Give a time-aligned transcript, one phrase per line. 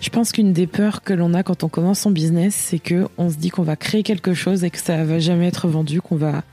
[0.00, 3.08] Je pense qu'une des peurs que l'on a quand on commence son business, c'est que
[3.18, 6.00] on se dit qu'on va créer quelque chose et que ça va jamais être vendu,
[6.00, 6.44] qu'on va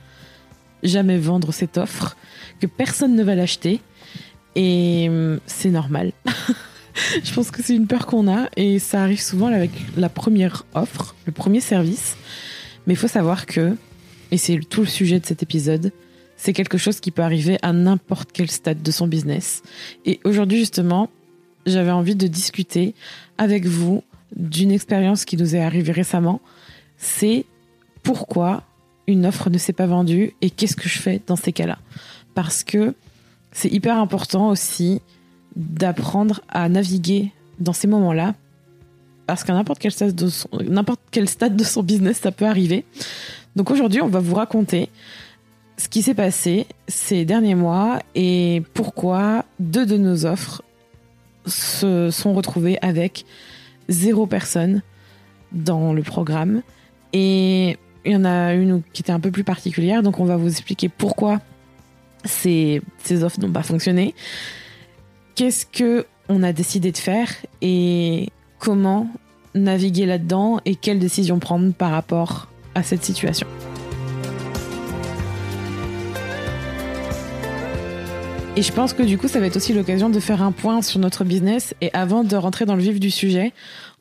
[0.82, 2.18] jamais vendre cette offre,
[2.60, 3.82] que personne ne va l'acheter.
[4.56, 6.12] Et hum, c'est normal.
[7.24, 10.66] je pense que c'est une peur qu'on a et ça arrive souvent avec la première
[10.74, 12.16] offre, le premier service.
[12.88, 13.76] Mais il faut savoir que,
[14.32, 15.92] et c'est tout le sujet de cet épisode,
[16.36, 19.62] c'est quelque chose qui peut arriver à n'importe quel stade de son business.
[20.06, 21.10] Et aujourd'hui justement,
[21.66, 22.96] j'avais envie de discuter
[23.38, 24.04] avec vous
[24.36, 26.42] d'une expérience qui nous est arrivée récemment.
[26.98, 27.46] C'est
[28.04, 28.64] pourquoi
[29.08, 31.78] une offre ne s'est pas vendue et qu'est-ce que je fais dans ces cas-là?
[32.34, 32.94] Parce que
[33.52, 35.02] c'est hyper important aussi
[35.56, 38.36] d'apprendre à naviguer dans ces moments-là.
[39.28, 42.86] Parce qu'à n'importe quel, stade de son, business, ça peut arriver.
[43.56, 44.90] Donc aujourd'hui, on va vous raconter
[45.78, 50.62] ce qui s'est passé ces derniers mois et pourquoi deux de nos offres
[51.46, 53.26] se sont retrouvées avec
[53.90, 54.82] zéro personne
[55.52, 56.62] dans le programme.
[57.14, 60.38] Et il y en a une qui était un peu plus particulière, donc on va
[60.38, 61.40] vous expliquer pourquoi
[62.24, 64.14] ces, ces offres n'ont pas fonctionné,
[65.36, 67.30] qu'est-ce que on a décidé de faire
[67.62, 68.30] et
[68.60, 69.08] comment
[69.54, 73.48] naviguer là-dedans et quelles décisions prendre par rapport à cette situation.
[78.58, 80.82] Et je pense que du coup, ça va être aussi l'occasion de faire un point
[80.82, 81.74] sur notre business.
[81.82, 83.52] Et avant de rentrer dans le vif du sujet,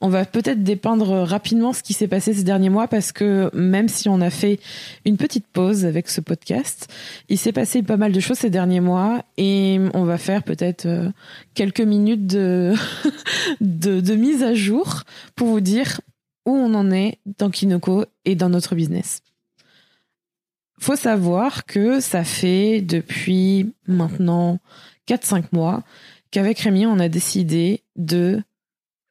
[0.00, 3.88] on va peut-être dépeindre rapidement ce qui s'est passé ces derniers mois parce que même
[3.88, 4.60] si on a fait
[5.04, 6.86] une petite pause avec ce podcast,
[7.28, 10.86] il s'est passé pas mal de choses ces derniers mois et on va faire peut-être
[10.86, 11.10] euh,
[11.54, 12.74] quelques minutes de,
[13.60, 15.02] de, de mise à jour
[15.34, 16.00] pour vous dire
[16.46, 19.20] où on en est dans Kinoko et dans notre business
[20.84, 24.58] faut savoir que ça fait depuis maintenant
[25.08, 25.82] 4-5 mois
[26.30, 28.42] qu'avec Rémi, on a décidé de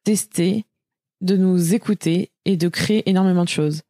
[0.04, 0.66] tester,
[1.20, 3.82] de nous écouter et de créer énormément de choses.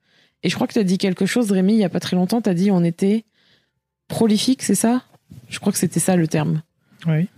[0.43, 2.17] Et je crois que tu as dit quelque chose, Rémi, il y a pas très
[2.17, 3.27] longtemps, tu as dit on était
[4.09, 5.03] prolifique, c'est ça?
[5.50, 6.62] Je crois que c'était ça le terme.
[7.06, 7.28] Oui.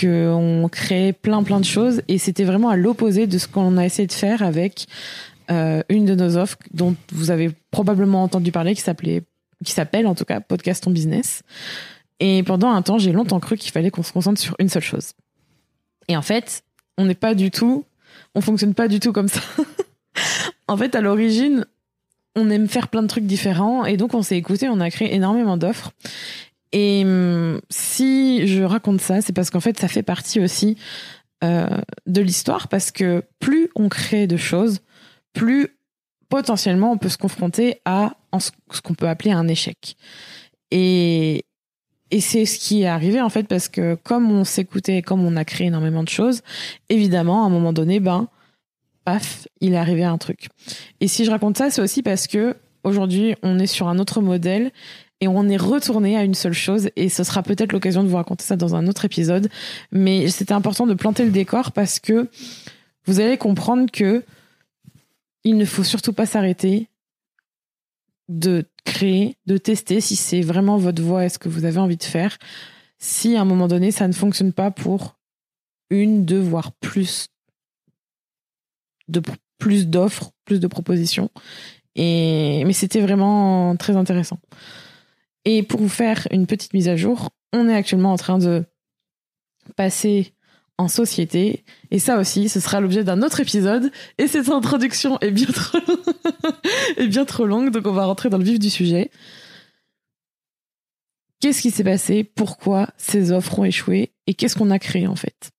[0.00, 3.84] Qu'on créait plein plein de choses et c'était vraiment à l'opposé de ce qu'on a
[3.84, 4.88] essayé de faire avec
[5.52, 9.22] euh, une de nos offres dont vous avez probablement entendu parler qui s'appelait
[9.64, 11.42] qui s'appelle en tout cas Podcast ton business.
[12.20, 14.82] Et pendant un temps, j'ai longtemps cru qu'il fallait qu'on se concentre sur une seule
[14.82, 15.12] chose.
[16.08, 16.62] Et en fait,
[16.96, 17.84] on n'est pas du tout,
[18.34, 19.40] on fonctionne pas du tout comme ça.
[20.68, 21.66] en fait, à l'origine,
[22.36, 25.14] on aime faire plein de trucs différents et donc on s'est écouté, on a créé
[25.14, 25.92] énormément d'offres.
[26.72, 30.76] Et hum, si je raconte ça, c'est parce qu'en fait, ça fait partie aussi
[31.42, 31.68] euh,
[32.06, 34.80] de l'histoire parce que plus on crée de choses,
[35.32, 35.68] plus
[36.28, 39.96] potentiellement on peut se confronter à ce qu'on peut appeler un échec.
[40.70, 41.44] Et,
[42.10, 45.36] et c'est ce qui est arrivé en fait parce que comme on s'écoutait, comme on
[45.36, 46.42] a créé énormément de choses,
[46.88, 48.28] évidemment à un moment donné, ben
[49.04, 50.48] paf, il est arrivé un truc.
[51.00, 54.20] Et si je raconte ça, c'est aussi parce que aujourd'hui on est sur un autre
[54.20, 54.70] modèle
[55.20, 58.16] et on est retourné à une seule chose et ce sera peut-être l'occasion de vous
[58.16, 59.48] raconter ça dans un autre épisode.
[59.92, 62.28] Mais c'était important de planter le décor parce que
[63.06, 64.22] vous allez comprendre que
[65.44, 66.88] il ne faut surtout pas s'arrêter
[68.28, 71.96] de créer, de tester si c'est vraiment votre voie et ce que vous avez envie
[71.96, 72.38] de faire.
[72.98, 75.18] Si à un moment donné, ça ne fonctionne pas pour
[75.90, 77.28] une, deux, voire plus
[79.08, 79.20] de
[79.58, 81.30] plus d'offres, plus de propositions.
[81.94, 84.40] Et mais c'était vraiment très intéressant.
[85.44, 88.64] Et pour vous faire une petite mise à jour, on est actuellement en train de
[89.76, 90.33] passer
[90.78, 91.64] en société.
[91.90, 93.90] Et ça aussi, ce sera l'objet d'un autre épisode.
[94.18, 95.46] Et cette introduction est bien
[97.24, 99.10] trop, longue, donc on va rentrer dans le vif du sujet.
[101.40, 102.24] Qu'est-ce qui s'est passé?
[102.24, 104.12] Pourquoi ces offres ont échoué?
[104.26, 105.50] Et qu'est-ce qu'on a créé en fait?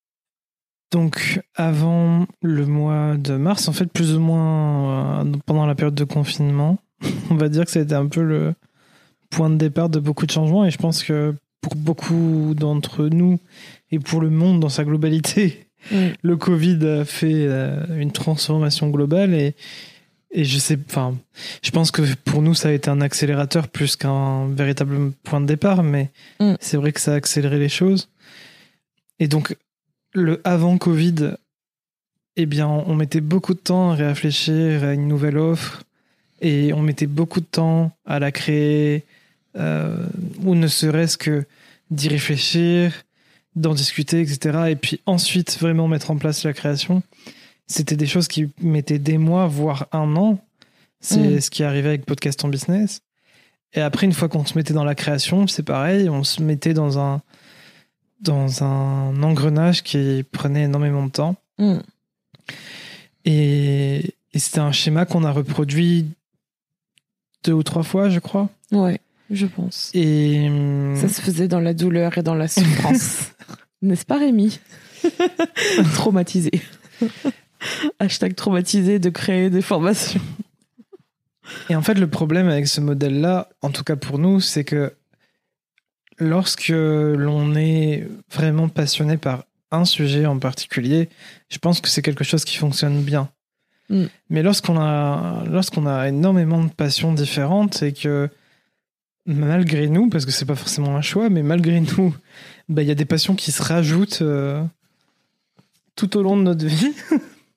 [0.92, 5.94] Donc, avant le mois de mars, en fait, plus ou moins euh, pendant la période
[5.94, 6.78] de confinement,
[7.30, 8.54] on va dire que ça a été un peu le
[9.30, 10.64] point de départ de beaucoup de changements.
[10.64, 13.38] Et je pense que pour beaucoup d'entre nous
[13.90, 15.66] et pour le monde dans sa globalité,
[16.22, 19.54] le Covid a fait euh, une transformation globale et,
[20.30, 21.16] et je sais, enfin,
[21.62, 25.46] je pense que pour nous, ça a été un accélérateur plus qu'un véritable point de
[25.46, 26.10] départ, mais
[26.40, 26.54] mm.
[26.60, 28.08] c'est vrai que ça a accéléré les choses.
[29.18, 29.56] Et donc,
[30.12, 31.36] le avant Covid,
[32.36, 35.84] eh bien, on mettait beaucoup de temps à réfléchir à une nouvelle offre
[36.42, 39.04] et on mettait beaucoup de temps à la créer,
[39.56, 40.06] euh,
[40.42, 41.44] ou ne serait-ce que
[41.90, 42.92] d'y réfléchir,
[43.56, 44.58] d'en discuter, etc.
[44.70, 47.02] Et puis ensuite, vraiment mettre en place la création.
[47.66, 50.38] C'était des choses qui mettaient des mois, voire un an.
[51.00, 51.40] C'est Mm.
[51.40, 53.00] ce qui arrivait avec Podcast en Business.
[53.72, 56.74] Et après, une fois qu'on se mettait dans la création, c'est pareil, on se mettait
[56.74, 57.20] dans un,
[58.20, 61.36] dans un engrenage qui prenait énormément de temps.
[61.58, 61.78] Mm.
[63.24, 66.06] Et, et c'était un schéma qu'on a reproduit
[67.44, 68.48] deux ou trois fois, je crois.
[68.72, 69.00] Ouais,
[69.30, 69.90] je pense.
[69.94, 70.48] Et
[70.96, 73.32] Ça se faisait dans la douleur et dans la souffrance.
[73.82, 74.60] N'est-ce pas, Rémi?
[75.94, 76.50] Traumatisé.
[77.98, 80.20] Hashtag traumatisé de créer des formations.
[81.68, 84.92] Et en fait, le problème avec ce modèle-là, en tout cas pour nous, c'est que
[86.18, 91.08] lorsque l'on est vraiment passionné par un sujet en particulier,
[91.48, 93.28] je pense que c'est quelque chose qui fonctionne bien.
[93.90, 94.04] Mm.
[94.30, 98.28] Mais lorsqu'on a, lorsqu'on a énormément de passions différentes et que
[99.26, 102.14] malgré nous, parce que c'est pas forcément un choix, mais malgré nous,
[102.68, 104.62] bah, il y a des passions qui se rajoutent euh,
[105.96, 106.94] tout au long de notre vie.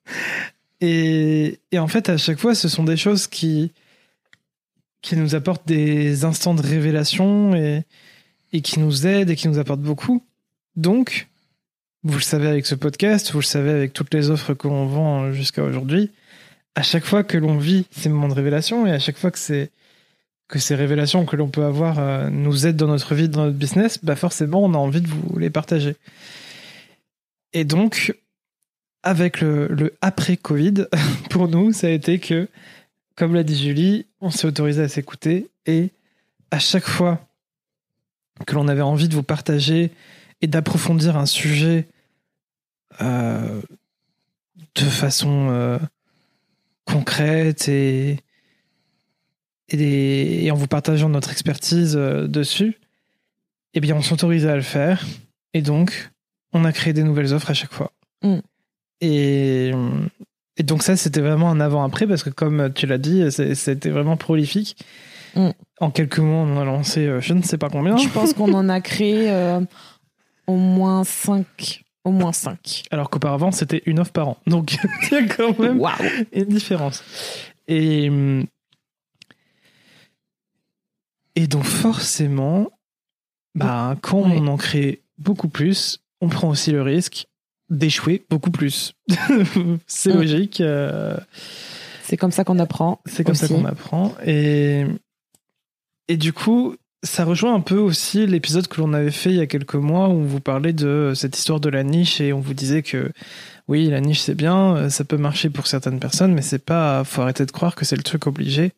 [0.80, 3.72] et, et en fait, à chaque fois, ce sont des choses qui,
[5.02, 7.84] qui nous apportent des instants de révélation et,
[8.52, 10.22] et qui nous aident et qui nous apportent beaucoup.
[10.76, 11.28] Donc,
[12.02, 15.32] vous le savez avec ce podcast, vous le savez avec toutes les offres qu'on vend
[15.32, 16.10] jusqu'à aujourd'hui,
[16.74, 19.38] à chaque fois que l'on vit ces moments de révélation et à chaque fois que
[19.38, 19.70] c'est
[20.50, 23.56] que ces révélations que l'on peut avoir euh, nous aident dans notre vie, dans notre
[23.56, 25.96] business, bah forcément, on a envie de vous les partager.
[27.52, 28.14] Et donc,
[29.04, 30.88] avec le, après-Covid,
[31.30, 32.48] pour nous, ça a été que,
[33.14, 35.90] comme l'a dit Julie, on s'est autorisé à s'écouter et
[36.50, 37.20] à chaque fois
[38.44, 39.92] que l'on avait envie de vous partager
[40.40, 41.86] et d'approfondir un sujet
[43.00, 43.60] euh,
[44.74, 45.78] de façon euh,
[46.86, 48.18] concrète et,
[49.70, 52.78] et, des- et en vous partageant notre expertise euh, dessus,
[53.74, 55.04] eh bien, on s'autorisait à le faire.
[55.54, 56.10] Et donc,
[56.52, 57.92] on a créé des nouvelles offres à chaque fois.
[58.22, 58.38] Mm.
[59.00, 59.70] Et,
[60.56, 64.16] et donc, ça, c'était vraiment un avant-après parce que, comme tu l'as dit, c'était vraiment
[64.16, 64.76] prolifique.
[65.36, 65.50] Mm.
[65.80, 67.96] En quelques mois, on en a lancé euh, je ne sais pas combien.
[67.96, 69.60] Je pense qu'on en a créé euh,
[70.46, 71.82] au moins 5.
[72.04, 72.84] Au moins 5.
[72.90, 74.36] Alors qu'auparavant, c'était une offre par an.
[74.46, 74.74] Donc,
[75.10, 75.80] il y a quand même
[76.32, 77.04] une différence.
[77.68, 78.46] Et, hum,
[81.36, 82.70] et donc, forcément,
[83.54, 84.38] bah, quand Ouais.
[84.40, 87.26] on en crée beaucoup plus, on prend aussi le risque
[87.68, 88.94] d'échouer beaucoup plus.
[89.86, 90.16] c'est Mm.
[90.18, 90.60] logique.
[90.60, 91.16] euh,
[92.02, 93.00] C'est comme ça qu'on apprend.
[93.06, 94.14] c'est comme ça qu'on apprend.
[94.26, 94.84] Et,
[96.08, 99.40] et du coup, ça rejoint un peu aussi l'épisode que l'on avait fait il y
[99.40, 102.40] a quelques mois où on vous parlait de cette histoire de la niche et on
[102.40, 103.12] vous disait que
[103.68, 107.04] oui, la niche c'est bien, euh, ça peut marcher pour certaines personnes, mais c'est pas,
[107.04, 108.72] faut arrêter de croire que c'est le truc obligé.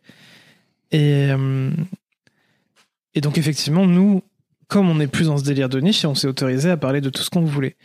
[0.92, 1.70] Et, euh,
[3.14, 4.22] et donc effectivement, nous,
[4.68, 7.10] comme on n'est plus dans ce délire de niche, on s'est autorisé à parler de
[7.10, 7.76] tout ce qu'on voulait.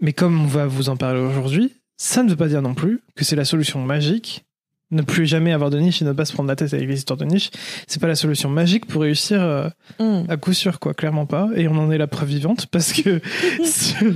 [0.00, 3.00] Mais comme on va vous en parler aujourd'hui, ça ne veut pas dire non plus
[3.16, 4.44] que c'est la solution magique
[4.90, 6.94] ne plus jamais avoir de niche et ne pas se prendre la tête avec les
[6.96, 7.50] histoires de niche,
[7.86, 10.24] c'est pas la solution magique pour réussir euh, Mm.
[10.28, 11.48] à coup sûr, quoi, clairement pas.
[11.56, 13.20] Et on en est la preuve vivante parce que
[13.64, 14.12] sur,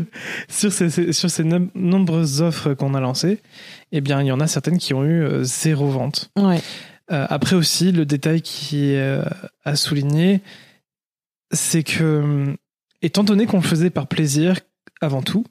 [0.49, 1.29] sur ces, sur
[1.75, 3.41] nombreuses offres qu'on a lancées,
[3.93, 6.31] eh bien, il y en a certaines qui ont eu euh, zéro vente.
[6.39, 6.61] Ouais.
[7.13, 9.23] Euh, après aussi, le détail qui euh,
[9.65, 10.41] à souligner,
[11.51, 12.57] c'est que, hum,
[13.03, 14.59] étant donné qu'on le faisait par plaisir
[15.01, 15.45] avant tout,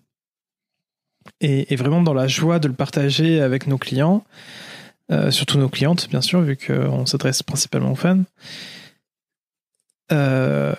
[1.39, 4.23] et, vraiment dans la joie de le partager avec nos clients,
[5.11, 8.23] euh, surtout nos clientes, bien sûr, vu qu'on s'adresse principalement aux fans,
[10.11, 10.73] euh,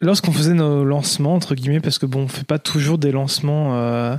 [0.00, 4.18] lorsqu'on faisait nos lancements, entre guillemets, parce que bon, on fait pas toujours des lancements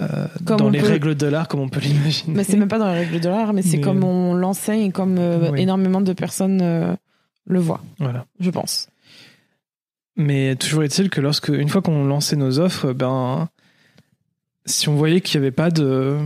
[0.00, 2.34] euh, dans les peut- règles de l'art comme on peut l'imaginer.
[2.34, 4.82] Mais c'est même pas dans les règles de l'art, mais c'est Mais- comme on l'enseigne
[4.86, 5.60] et comme euh, Oui.
[5.62, 6.94] énormément de personnes euh,
[7.46, 8.26] le voient, Voilà.
[8.40, 8.88] je pense.
[10.16, 13.48] Mais toujours est-il que lorsque, une fois qu'on lançait nos offres, ben,
[14.66, 16.16] si on voyait qu'il n'y avait pas de,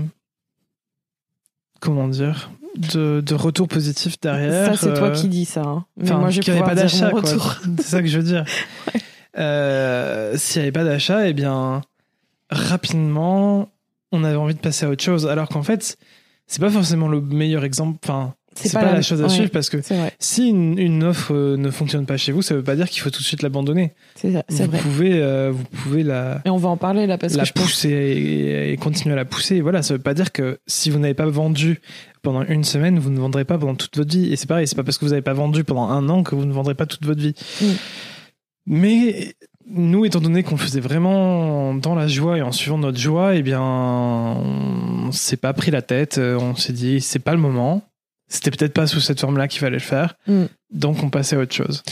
[1.80, 4.74] comment dire, de, de retour positif derrière.
[4.74, 5.62] ça, c'est toi qui dis ça.
[5.62, 5.84] hein.
[5.96, 7.10] Mais enfin, moi, je n'y pas d'achat.
[7.78, 8.44] C'est ça que je veux dire.
[9.36, 11.82] Euh, S'il n'y avait pas d'achat, eh bien,
[12.54, 13.68] rapidement,
[14.12, 15.26] on avait envie de passer à autre chose.
[15.26, 15.98] Alors qu'en fait,
[16.46, 17.98] c'est pas forcément le meilleur exemple.
[18.02, 19.78] Enfin, c'est pas, la, chose à ouais, suivre parce que
[20.20, 23.02] si une, une offre euh, ne fonctionne pas chez vous, ça veut pas dire qu'il
[23.02, 23.94] faut tout de suite l'abandonner.
[24.14, 24.78] c'est vrai.
[24.78, 27.64] pouvez, euh, vous pouvez la, Et on va en parler là parce la que pense.
[27.64, 29.60] pousser et, et continuer à la pousser.
[29.60, 31.80] Voilà, ça veut pas dire que si vous n'avez pas vendu
[32.22, 34.32] pendant une semaine, vous ne vendrez pas pendant toute votre vie.
[34.32, 36.36] Et c'est pareil, c'est pas parce que vous n'avez pas vendu pendant un an que
[36.36, 37.34] vous ne vendrez pas toute votre vie.
[38.66, 39.34] Mais
[39.70, 43.42] nous, étant donné qu'on faisait vraiment dans la joie et en suivant notre joie, eh
[43.42, 46.18] bien, on s'est pas pris la tête.
[46.18, 47.82] On s'est dit, c'est pas le moment.
[48.28, 50.16] C'était peut-être pas sous cette forme-là qu'il fallait le faire.
[50.26, 50.44] Mm.
[50.72, 51.82] Donc, on passait à autre chose.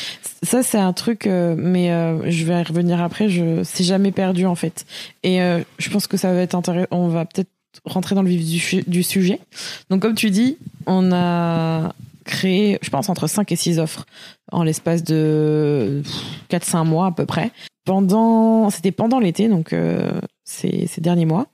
[0.43, 3.29] Ça, c'est un truc, euh, mais euh, je vais y revenir après.
[3.29, 4.85] Je, c'est jamais perdu en fait.
[5.23, 6.88] Et euh, je pense que ça va être intéressant.
[6.91, 7.50] On va peut-être
[7.85, 9.41] rentrer dans le vif du, du sujet.
[9.88, 14.07] Donc, comme tu dis, on a créé, je pense, entre 5 et 6 offres
[14.50, 16.02] en l'espace de
[16.50, 17.50] 4-5 mois à peu près.
[17.85, 21.47] Pendant, c'était pendant l'été, donc euh, ces, ces derniers mois.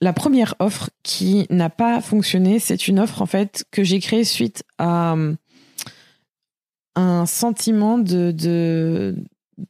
[0.00, 4.24] La première offre qui n'a pas fonctionné, c'est une offre en fait que j'ai créée
[4.24, 5.34] suite à euh,
[6.94, 9.14] un sentiment de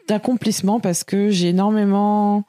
[0.09, 2.45] d'accomplissement parce que j'ai énormément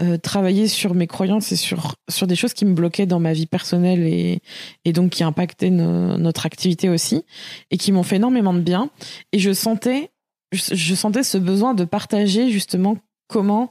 [0.00, 3.32] euh, travaillé sur mes croyances et sur sur des choses qui me bloquaient dans ma
[3.32, 4.40] vie personnelle et
[4.84, 7.24] et donc qui impactaient no- notre activité aussi
[7.70, 8.90] et qui m'ont fait énormément de bien
[9.32, 10.10] et je sentais
[10.52, 12.96] je, sentais ce besoin de partager justement
[13.28, 13.70] comment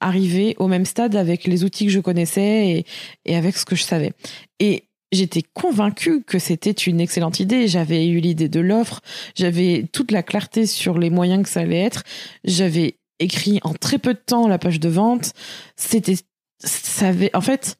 [0.00, 2.86] arriver au même stade avec les outils que je connaissais et,
[3.24, 4.12] et avec ce que je savais.
[4.60, 7.66] Et j'étais convaincue que c'était une excellente idée.
[7.66, 9.00] J'avais eu l'idée de l'offre,
[9.34, 12.04] j'avais toute la clarté sur les moyens que ça allait être.
[12.44, 15.32] J'avais écrit en très peu de temps la page de vente.
[15.76, 16.16] C'était,
[16.58, 17.76] ça en fait,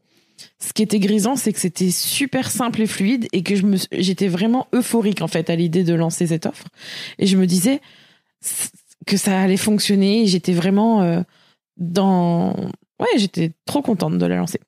[0.61, 3.77] ce qui était grisant, c'est que c'était super simple et fluide et que je me,
[3.93, 6.69] j'étais vraiment euphorique en fait à l'idée de lancer cette offre.
[7.19, 7.81] Et je me disais
[9.07, 10.27] que ça allait fonctionner.
[10.27, 11.23] J'étais vraiment euh,
[11.77, 12.55] dans,
[13.01, 14.61] ouais, j'étais trop contente de la lancer.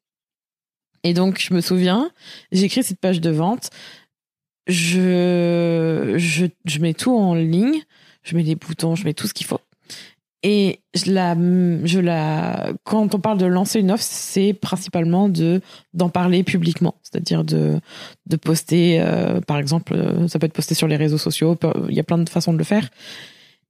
[1.03, 2.11] Et donc, je me souviens,
[2.53, 3.71] j'écris cette page de vente.
[4.67, 7.83] Je, je, je mets tout en ligne.
[8.23, 9.61] Je mets les boutons, je mets tout ce qu'il faut.
[10.42, 11.35] Et je la,
[11.85, 15.61] je la, quand on parle de lancer une offre, c'est principalement de
[15.92, 17.78] d'en parler publiquement, c'est-à-dire de
[18.26, 21.59] de poster, euh, par exemple, euh, ça peut être posté sur les réseaux sociaux.
[21.90, 22.88] Il y a plein de façons de le faire.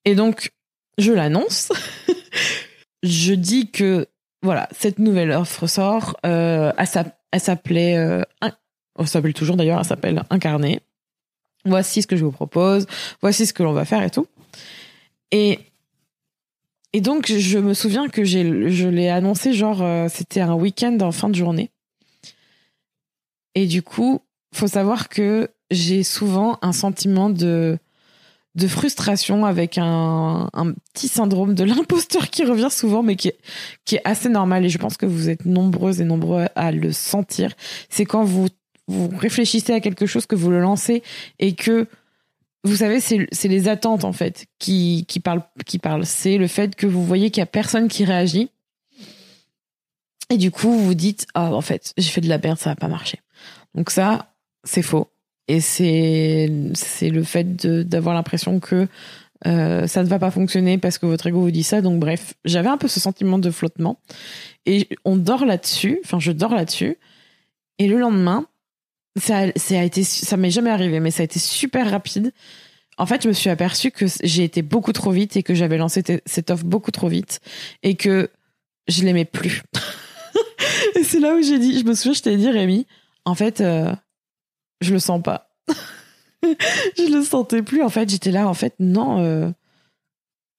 [0.05, 0.53] Et donc,
[0.97, 1.73] je l'annonce.
[3.03, 4.07] je dis que
[4.43, 6.17] voilà, cette nouvelle offre sort.
[6.25, 7.93] Euh, elle s'app- elle s'appelait,
[8.43, 10.81] elle s'appelle toujours d'ailleurs, elle s'appelle Incarné.
[11.65, 12.87] Voici ce que je vous propose.
[13.23, 14.27] Voici ce que l'on va faire et tout.
[15.33, 15.59] Et
[16.93, 21.13] et donc, je me souviens que je l'ai annoncé, genre, euh, c'était un week-end en
[21.13, 21.71] fin de journée.
[23.55, 24.21] Et du coup,
[24.53, 27.79] faut savoir que j'ai souvent un sentiment de,
[28.57, 33.39] de frustration avec un, un petit syndrome de l'imposteur qui revient souvent, mais qui est,
[33.85, 34.65] qui est assez normal.
[34.65, 37.55] Et je pense que vous êtes nombreuses et nombreux à le sentir.
[37.89, 38.49] C'est quand vous,
[38.89, 41.05] vous réfléchissez à quelque chose, que vous le lancez
[41.39, 41.87] et que
[42.63, 45.43] vous savez, c'est les attentes en fait qui, qui parlent.
[45.65, 46.05] Qui parlent.
[46.05, 48.51] C'est le fait que vous voyez qu'il y a personne qui réagit.
[50.29, 52.71] Et du coup, vous vous dites, ah, en fait, j'ai fait de la merde, ça
[52.71, 53.19] va pas marcher.
[53.75, 54.33] Donc ça,
[54.65, 55.09] c'est faux.
[55.49, 58.87] Et c'est c'est le fait d'avoir l'impression que
[59.47, 61.81] euh, ça ne va pas fonctionner parce que votre ego vous dit ça.
[61.81, 63.99] Donc bref, j'avais un peu ce sentiment de flottement.
[64.67, 65.99] Et on dort là-dessus.
[66.05, 66.99] Enfin, je dors là-dessus.
[67.79, 68.47] Et le lendemain,
[69.17, 72.33] ça, ça a été, ça m'est jamais arrivé, mais ça a été super rapide.
[72.99, 75.79] En fait, je me suis aperçue que j'ai été beaucoup trop vite et que j'avais
[75.79, 77.41] lancé te- cette offre beaucoup trop vite
[77.83, 78.31] et que
[78.89, 79.63] je l'aimais plus.
[80.97, 82.87] et c'est là où j'ai dit, je me souviens, je t'ai dit, Rémi,
[83.25, 83.93] en fait, euh,
[84.81, 85.51] je le sens pas.
[86.43, 87.83] je le sentais plus.
[87.83, 89.51] En fait, j'étais là, en fait, non, euh,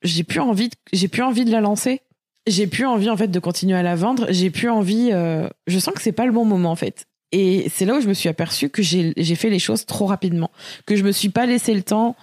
[0.03, 2.01] j'ai plus envie, j'ai plus envie de la lancer.
[2.48, 4.25] J'ai plus envie, en fait, de continuer à la vendre.
[4.29, 7.05] J'ai plus envie, euh, je sens que c'est pas le bon moment, en fait.
[7.31, 10.51] Et c'est là où je me suis aperçue que j'ai fait les choses trop rapidement,
[10.85, 12.15] que je me suis pas laissé le temps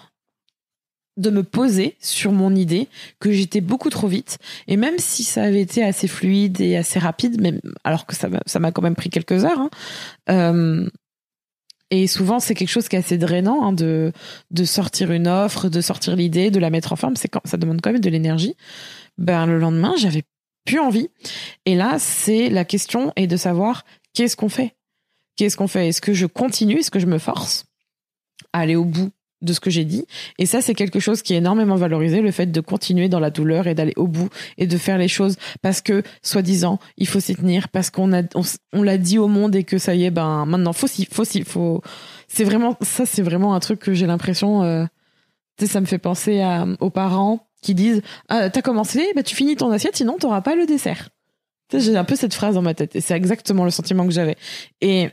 [1.16, 2.88] de me poser sur mon idée,
[3.18, 4.38] que j'étais beaucoup trop vite.
[4.68, 8.28] Et même si ça avait été assez fluide et assez rapide, alors que ça
[8.60, 9.58] m'a quand même pris quelques heures.
[9.58, 9.70] hein,
[10.30, 10.88] euh,
[11.90, 14.12] et souvent, c'est quelque chose qui est assez drainant hein, de
[14.64, 17.14] sortir une offre, de sortir l'idée, de la mettre en forme.
[17.16, 18.54] Ça demande quand même de l'énergie.
[19.16, 20.22] Ben le lendemain, j'avais
[20.66, 21.08] plus envie.
[21.64, 24.74] Et là, c'est la question est de savoir qu'est-ce qu'on fait.
[25.38, 25.88] Qu'est-ce qu'on fait?
[25.88, 26.80] Est-ce que je continue?
[26.80, 27.64] Est-ce que je me force
[28.52, 30.04] à aller au bout de ce que j'ai dit?
[30.38, 33.30] Et ça, c'est quelque chose qui est énormément valorisé, le fait de continuer dans la
[33.30, 37.20] douleur et d'aller au bout et de faire les choses parce que, soi-disant, il faut
[37.20, 40.72] s'y tenir, parce qu'on l'a dit au monde et que ça y est, ben maintenant,
[40.72, 41.82] faut s'y, faut s'y, faut.
[42.26, 44.64] C'est vraiment ça, c'est vraiment un truc que j'ai l'impression.
[44.64, 44.86] euh,
[45.56, 46.44] tu sais, ça me fait penser
[46.80, 50.56] aux parents qui disent ah, T'as commencé, bah, tu finis ton assiette, sinon t'auras pas
[50.56, 51.10] le dessert.
[51.72, 54.36] J'ai un peu cette phrase dans ma tête et c'est exactement le sentiment que j'avais.
[54.80, 55.10] Et,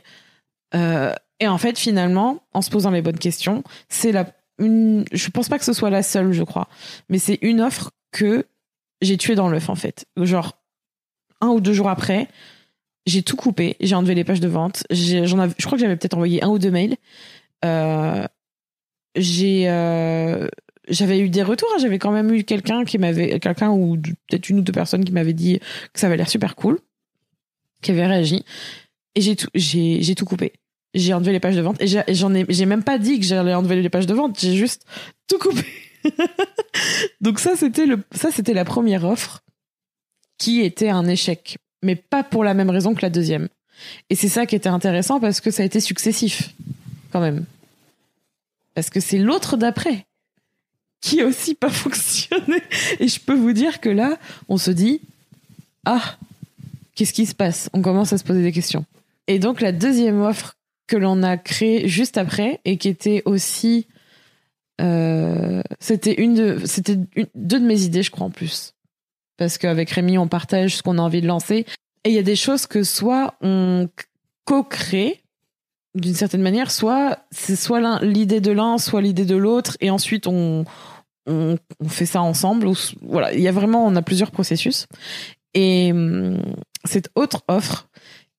[0.74, 4.26] euh, et en fait, finalement, en se posant les bonnes questions, c'est la.
[4.58, 6.68] Une, je pense pas que ce soit la seule, je crois,
[7.10, 8.46] mais c'est une offre que
[9.02, 10.06] j'ai tuée dans l'œuf en fait.
[10.16, 10.56] Genre,
[11.42, 12.28] un ou deux jours après,
[13.04, 16.14] j'ai tout coupé, j'ai enlevé les pages de vente, j'en je crois que j'avais peut-être
[16.14, 16.96] envoyé un ou deux mails.
[17.66, 18.26] Euh,
[19.14, 20.48] j'ai euh,
[20.88, 21.68] j'avais eu des retours.
[21.74, 21.78] hein.
[21.80, 25.12] J'avais quand même eu quelqu'un qui m'avait, quelqu'un ou peut-être une ou deux personnes qui
[25.12, 25.58] m'avaient dit
[25.92, 26.78] que ça avait l'air super cool,
[27.82, 28.44] qui avait réagi.
[29.14, 30.52] Et j'ai tout, j'ai, j'ai tout coupé.
[30.94, 33.52] J'ai enlevé les pages de vente et j'en ai, j'ai même pas dit que j'allais
[33.54, 34.38] enlever les pages de vente.
[34.40, 34.84] J'ai juste
[35.28, 35.64] tout coupé.
[37.20, 39.42] Donc ça, c'était le, ça, c'était la première offre
[40.38, 43.48] qui était un échec, mais pas pour la même raison que la deuxième.
[44.10, 46.54] Et c'est ça qui était intéressant parce que ça a été successif,
[47.10, 47.44] quand même.
[48.74, 50.06] Parce que c'est l'autre d'après
[51.00, 52.62] qui aussi pas fonctionné.
[53.00, 55.00] Et je peux vous dire que là, on se dit,
[55.84, 56.16] ah,
[56.94, 57.70] qu'est-ce qui se passe?
[57.72, 58.84] On commence à se poser des questions.
[59.28, 63.86] Et donc la deuxième offre que l'on a créée juste après et qui était aussi,
[64.80, 66.96] euh, c'était de, c'était
[67.34, 68.74] deux de mes idées, je crois en plus,
[69.36, 71.66] parce qu'avec Rémi, on partage ce qu'on a envie de lancer.
[72.04, 73.88] Et il y a des choses que soit on
[74.44, 75.22] co-crée
[75.96, 80.26] d'une certaine manière, soit c'est soit l'idée de l'un, soit l'idée de l'autre, et ensuite
[80.26, 80.64] on,
[81.26, 81.56] on,
[81.88, 82.70] fait ça ensemble.
[83.02, 84.86] voilà, il y a vraiment, on a plusieurs processus.
[85.54, 86.40] Et hum,
[86.84, 87.88] cette autre offre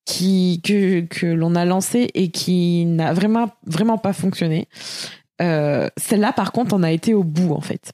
[0.06, 4.68] qui que, que l'on a lancée et qui n'a vraiment vraiment pas fonctionné,
[5.42, 7.92] euh, celle-là par contre, on a été au bout en fait.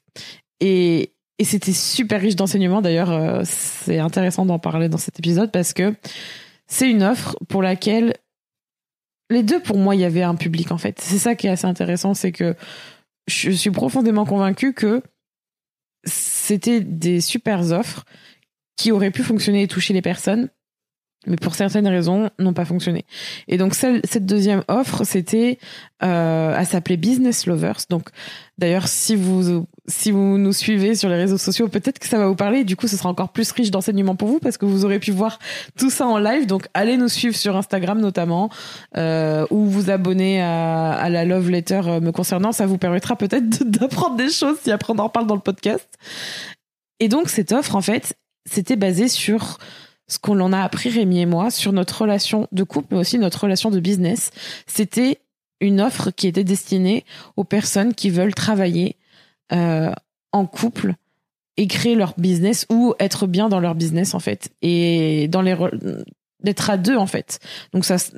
[0.60, 2.80] Et et c'était super riche d'enseignements.
[2.80, 5.94] D'ailleurs, euh, c'est intéressant d'en parler dans cet épisode parce que
[6.66, 8.14] c'est une offre pour laquelle
[9.34, 11.00] les deux, pour moi, il y avait un public en fait.
[11.00, 12.54] C'est ça qui est assez intéressant, c'est que
[13.26, 15.02] je suis profondément convaincue que
[16.04, 18.04] c'était des super offres
[18.76, 20.50] qui auraient pu fonctionner et toucher les personnes,
[21.26, 23.04] mais pour certaines raisons, n'ont pas fonctionné.
[23.48, 25.58] Et donc cette deuxième offre, c'était,
[26.02, 27.80] euh, elle s'appelait Business Lovers.
[27.90, 28.10] Donc
[28.58, 32.26] d'ailleurs, si vous si vous nous suivez sur les réseaux sociaux, peut-être que ça va
[32.26, 32.64] vous parler.
[32.64, 35.10] Du coup, ce sera encore plus riche d'enseignements pour vous parce que vous aurez pu
[35.10, 35.38] voir
[35.78, 36.46] tout ça en live.
[36.46, 38.48] Donc allez nous suivre sur Instagram notamment
[38.96, 42.52] euh, ou vous abonner à, la love letter euh, me concernant.
[42.52, 45.88] Ça vous permettra peut-être d'apprendre des choses si après on en reparle dans le podcast.
[47.00, 49.58] Et donc cette offre, en fait, c'était basé sur
[50.06, 53.18] ce qu'on en a appris Rémi et moi sur notre relation de couple, mais aussi
[53.18, 54.30] notre relation de business.
[54.66, 55.18] C'était
[55.60, 57.04] une offre qui était destinée
[57.36, 58.96] aux personnes qui veulent travailler
[59.52, 59.92] euh,
[60.32, 60.94] en couple
[61.56, 65.54] et créer leur business ou être bien dans leur business en fait et dans les
[65.54, 66.04] re-
[66.42, 67.38] d'être à deux en fait.
[67.72, 68.10] Donc ça ça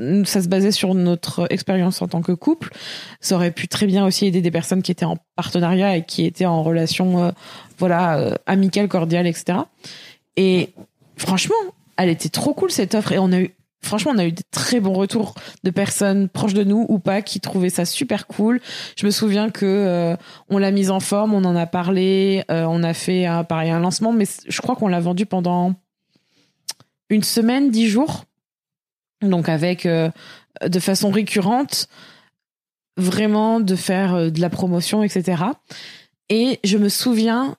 [0.43, 2.73] se basait sur notre expérience en tant que couple.
[3.21, 6.25] Ça aurait pu très bien aussi aider des personnes qui étaient en partenariat et qui
[6.25, 7.31] étaient en relation euh,
[7.79, 9.59] voilà euh, amicale, cordiale, etc.
[10.37, 10.71] Et
[11.17, 11.55] franchement,
[11.97, 13.51] elle était trop cool cette offre et on a eu
[13.83, 17.23] franchement on a eu des très bons retours de personnes proches de nous ou pas
[17.23, 18.61] qui trouvaient ça super cool.
[18.99, 20.17] Je me souviens que euh,
[20.49, 23.71] on l'a mise en forme, on en a parlé, euh, on a fait euh, pareil
[23.71, 25.75] un lancement, mais je crois qu'on l'a vendu pendant
[27.09, 28.25] une semaine, dix jours,
[29.23, 30.11] donc avec euh,
[30.67, 31.89] de façon récurrente,
[32.97, 35.43] vraiment de faire euh, de la promotion, etc.
[36.29, 37.57] Et je me souviens,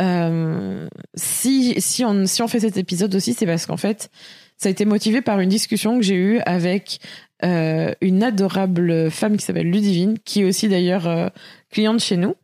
[0.00, 4.10] euh, si si on si on fait cet épisode aussi, c'est parce qu'en fait,
[4.56, 7.00] ça a été motivé par une discussion que j'ai eue avec
[7.44, 11.28] euh, une adorable femme qui s'appelle Ludivine, qui est aussi d'ailleurs euh,
[11.70, 12.34] cliente chez nous,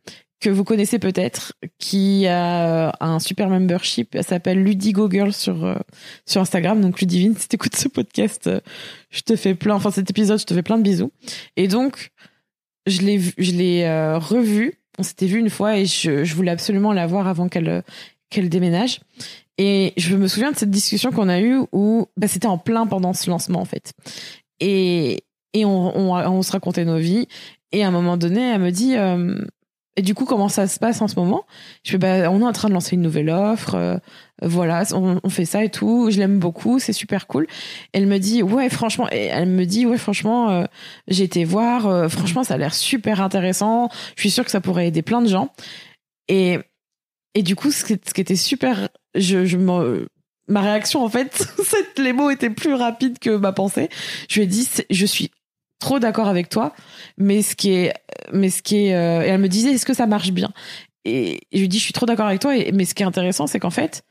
[0.43, 5.63] que vous connaissez peut-être, qui a euh, un super membership, elle s'appelle Ludigo Girl sur,
[5.63, 5.75] euh,
[6.25, 6.81] sur Instagram.
[6.81, 8.59] Donc Ludivine, si t'écoutes ce podcast, euh,
[9.09, 11.11] je te fais plein, enfin cet épisode, je te fais plein de bisous.
[11.55, 12.09] Et donc,
[12.85, 16.93] je l'ai je l'ai euh, revu, on s'était vu une fois et je, voulais absolument
[16.93, 17.83] la voir avant qu'elle
[18.29, 18.99] qu'elle déménage.
[19.57, 22.87] Et je me souviens de cette discussion qu'on a eue où bah, c'était en plein
[22.87, 23.93] pendant ce lancement en fait.
[24.59, 27.27] Et, et on, on, on se racontait nos vies.
[27.71, 29.43] Et à un moment donné, elle me dit euh,
[29.95, 31.45] Et du coup, comment ça se passe en ce moment?
[31.83, 33.75] Je fais bah, On est en train de lancer une nouvelle offre.
[33.75, 33.97] euh,
[34.41, 36.09] voilà, on, fait ça et tout.
[36.09, 37.47] Je l'aime beaucoup, c'est super cool.
[37.93, 40.65] Elle me dit Ouais, franchement, et elle me dit Ouais, franchement, euh,
[41.07, 41.85] j'ai été voir.
[41.87, 43.89] euh, franchement, ça a l'air super intéressant.
[44.15, 45.49] Je suis sûre que ça pourrait aider plein de gens.
[46.27, 46.57] Et,
[47.35, 49.57] et du coup, ce qui, était super, je, je
[50.47, 51.47] ma réaction en fait,
[51.97, 53.89] les mots étaient plus rapides que ma pensée.
[54.29, 55.31] Je lui ai dit, je suis
[55.83, 56.73] trop d'accord avec toi,
[57.17, 57.93] mais ce qui est,
[58.31, 60.51] mais ce qui est, euh, et elle me disait, est-ce que ça marche bien?
[61.03, 63.05] Et je lui dit, je suis trop d'accord avec toi, et, mais ce qui est
[63.05, 64.03] intéressant, c'est qu'en fait,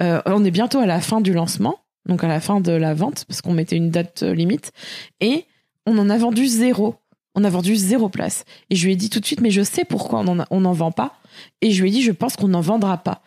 [0.00, 2.92] euh, on est bientôt à la fin du lancement, donc à la fin de la
[2.92, 4.72] vente, parce qu'on mettait une date euh, limite,
[5.20, 5.46] et
[5.86, 6.96] on en a vendu zéro.
[7.34, 8.44] On a vendu zéro place.
[8.68, 10.90] Et je lui ai dit tout de suite, mais je sais pourquoi on n'en vend
[10.92, 11.14] pas.
[11.62, 13.22] Et je lui ai dit, je pense qu'on n'en vendra pas.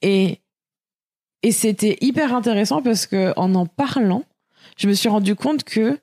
[0.00, 0.38] Et,
[1.42, 4.22] et c'était hyper intéressant parce que en en parlant,
[4.76, 5.98] je me suis rendu compte que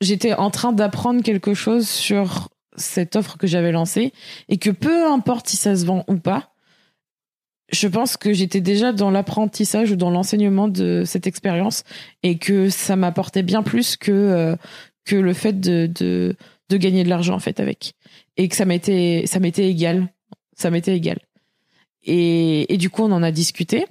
[0.00, 4.12] j'étais en train d'apprendre quelque chose sur cette offre que j'avais lancée
[4.48, 6.52] et que peu importe si ça se vend ou pas,
[7.72, 11.84] je pense que j'étais déjà dans l'apprentissage ou dans l'enseignement de cette expérience
[12.22, 14.56] et que ça m'apportait bien plus que, euh,
[15.04, 16.36] que le fait de, de,
[16.68, 17.94] de gagner de l'argent en fait avec.
[18.36, 20.08] Et que ça m'était ça m'était égal.
[20.56, 21.18] Ça m'était égal.
[22.02, 23.86] Et, et du coup on en a discuté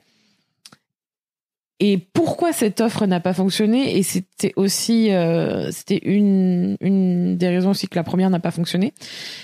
[1.79, 3.97] et pourquoi cette offre n'a pas fonctionné?
[3.97, 8.51] Et c'était aussi euh, c'était une une des raisons aussi que la première n'a pas
[8.51, 8.93] fonctionné.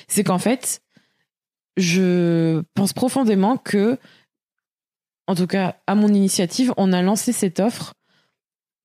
[0.08, 0.82] C'est qu'en fait
[1.78, 3.98] je pense profondément que
[5.28, 7.94] en tout cas à mon initiative on a lancé cette offre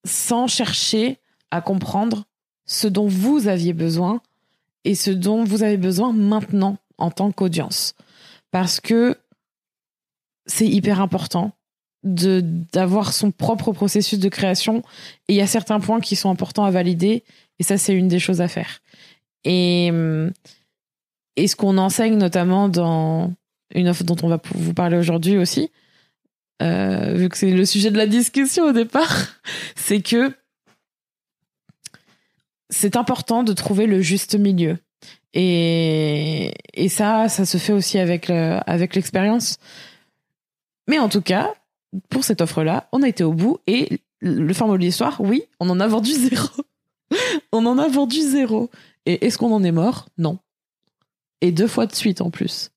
[0.05, 1.19] sans chercher
[1.51, 2.23] à comprendre
[2.65, 4.21] ce dont vous aviez besoin
[4.85, 7.95] et ce dont vous avez besoin maintenant en tant qu'audience.
[8.51, 9.17] Parce que
[10.45, 11.51] c'est hyper important
[12.03, 14.83] de d'avoir son propre processus de création.
[15.27, 17.23] Et il y a certains points qui sont importants à valider.
[17.59, 18.81] Et ça c'est une des choses à faire.
[19.43, 19.91] Et
[21.35, 23.33] et ce qu'on enseigne notamment dans
[23.73, 25.71] une offre dont on va vous parler aujourd'hui aussi
[26.61, 29.27] euh, vu que c'est le sujet de la discussion au départ
[29.75, 30.33] c'est que
[32.69, 34.77] c'est important de trouver le juste milieu.
[35.33, 39.57] Et et ça ça se fait aussi avec le, avec l'expérience.
[40.87, 41.53] Mais en tout cas
[42.09, 45.69] pour cette offre-là, on a été au bout et le format de l'histoire, oui, on
[45.69, 46.47] en a vendu zéro.
[47.51, 48.69] on en a vendu zéro.
[49.05, 50.07] Et est-ce qu'on en est mort?
[50.17, 50.37] Non.
[51.41, 52.69] Et deux fois de suite en plus.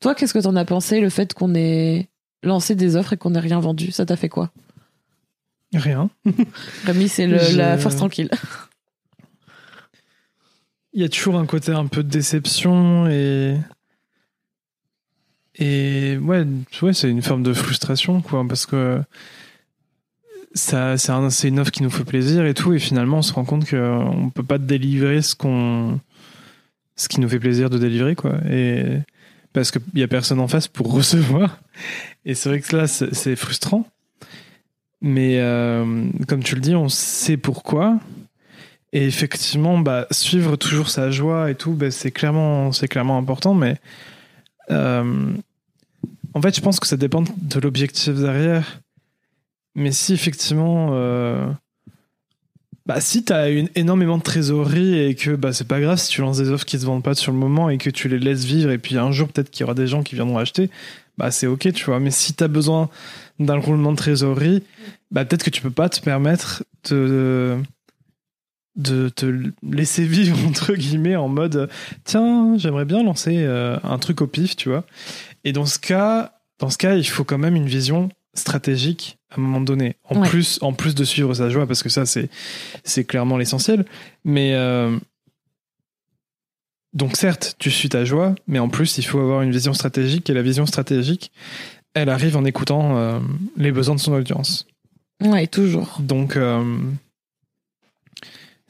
[0.00, 2.08] Toi, qu'est-ce que t'en as pensé, le fait qu'on ait
[2.42, 3.92] lancé des offres et qu'on n'ait rien vendu?
[3.92, 4.50] Ça t'a fait quoi?
[5.72, 6.10] Rien.
[6.84, 8.30] Rémi, c'est Je- la force tranquille.
[10.92, 13.56] Il y a toujours un côté un peu de déception et.
[15.56, 16.46] Et ouais,
[16.82, 19.00] ouais c'est une forme de frustration, quoi, parce que
[20.54, 23.22] ça, c'est un- c'est une offre qui nous fait plaisir et tout, et finalement on
[23.22, 26.00] se rend compte qu'on peut pas délivrer ce qu'on.
[26.96, 28.34] ce qui nous fait plaisir de délivrer, quoi.
[28.50, 28.84] Et
[29.54, 31.58] parce qu'il y a personne en face pour recevoir.
[32.26, 33.86] Et c'est vrai que là, c'est c'est frustrant.
[35.00, 37.98] Mais euh, comme tu le dis, on sait pourquoi.
[38.92, 43.54] Et effectivement, bah, suivre toujours sa joie et tout, bah, c'est clairement, c'est clairement important.
[43.54, 43.76] Mais
[44.70, 45.32] euh,
[46.34, 48.80] en fait, je pense que ça dépend de l'objectif derrière.
[49.74, 51.46] Mais si effectivement, euh,
[52.86, 56.08] bah, si tu as une, énormément de trésorerie et que bah, c'est pas grave si
[56.08, 58.18] tu lances des offres qui se vendent pas sur le moment et que tu les
[58.18, 60.70] laisses vivre et puis un jour peut-être qu'il y aura des gens qui viendront acheter,
[61.18, 62.00] bah, c'est ok, tu vois.
[62.00, 62.88] Mais si tu as besoin
[63.38, 64.62] d'un roulement de trésorerie,
[65.10, 67.58] bah, peut-être que tu peux pas te permettre de
[68.80, 69.26] de te
[69.62, 71.68] laisser vivre entre guillemets en mode
[72.04, 74.84] tiens j'aimerais bien lancer euh, un truc au pif tu vois.
[75.44, 79.38] Et dans ce cas dans ce cas il faut quand même une vision stratégique à
[79.38, 79.96] un moment donné.
[80.04, 80.28] En Ouais.
[80.28, 82.28] plus en plus de suivre sa joie parce que ça c'est
[82.84, 83.84] c'est clairement l'essentiel.
[84.24, 84.96] Mais euh,
[86.92, 90.28] donc certes tu suis ta joie mais en plus il faut avoir une vision stratégique.
[90.30, 91.30] Et la vision stratégique
[91.94, 93.18] elle arrive en écoutant euh,
[93.56, 94.66] les besoins de son audience.
[95.22, 95.98] Ouais, toujours.
[95.98, 96.64] donc, euh,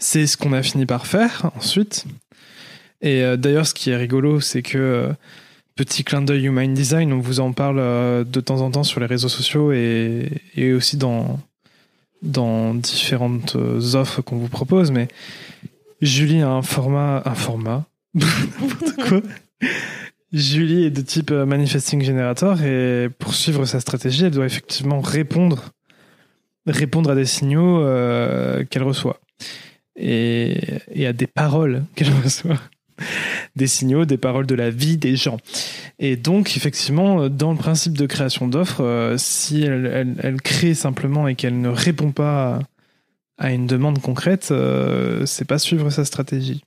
[0.01, 2.07] c'est ce qu'on a fini par faire ensuite.
[3.03, 5.13] Et euh, d'ailleurs, ce qui est rigolo, c'est que euh,
[5.77, 8.99] petit clin d'œil Human Design, on vous en parle euh, de temps en temps sur
[9.01, 10.43] les réseaux sociaux et,
[10.75, 11.39] aussi dans,
[12.23, 13.57] différentes
[13.95, 14.91] offres qu'on vous propose.
[14.91, 15.09] Mais
[16.01, 17.85] Julie a un format, un format.
[20.33, 25.73] Julie est de type Manifesting Generator et pour suivre sa stratégie, elle doit effectivement répondre
[26.67, 27.85] à des signaux
[28.71, 29.21] qu'elle reçoit
[30.01, 30.61] et,
[30.93, 32.61] et à des paroles qu'elle reçoit.
[33.57, 35.39] Des signaux, des paroles de la vie des gens.
[35.99, 40.75] Et donc, effectivement, dans le principe de création d'offres, euh, si elle, elle- elle crée
[40.75, 42.61] simplement et qu'elle ne répond pas
[43.39, 46.63] à une demande concrète, euh, c'est pas suivre sa stratégie.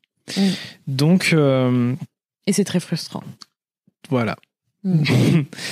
[0.87, 1.93] Donc, euh,
[2.47, 3.23] Et c'est très frustrant.
[4.09, 4.35] voilà.
[4.83, 5.03] Mm.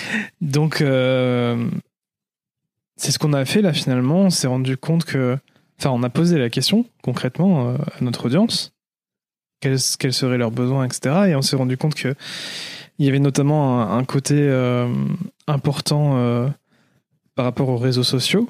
[0.42, 1.68] Donc, euh,
[2.98, 4.22] c'est ce qu'on a fait là finalement.
[4.26, 5.38] On s'est rendu compte que.
[5.82, 8.72] Enfin, on a posé la question concrètement euh, à notre audience.
[9.62, 11.30] Quels, quels seraient leurs besoins, etc.
[11.30, 12.16] Et on s'est rendu compte que
[13.00, 14.88] il y avait notamment un, un côté euh,
[15.48, 16.48] important euh,
[17.34, 18.48] par rapport aux réseaux sociaux.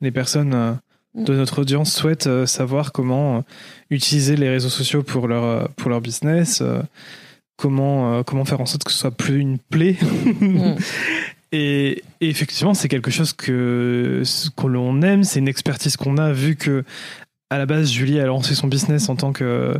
[0.00, 0.72] Les personnes euh,
[1.14, 3.44] de notre audience souhaitent savoir comment
[3.90, 6.62] utiliser les réseaux sociaux pour leur, pour leur business,
[7.56, 9.98] comment, comment faire en sorte que ce soit plus une plaie.
[11.52, 14.22] Et, effectivement, c'est quelque chose que
[14.64, 16.84] l'on aime, c'est une expertise qu'on a vu que
[17.50, 19.74] à la base Julie a lancé son business en tant que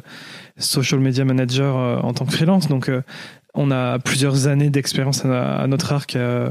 [0.58, 3.00] social media manager euh, en tant que freelance, donc euh,
[3.54, 6.50] on a plusieurs années d'expérience à, notre arc euh,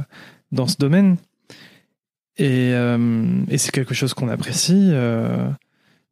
[0.52, 1.18] dans ce domaine.
[2.38, 2.74] Et,
[3.58, 4.92] c'est quelque chose qu'on apprécie.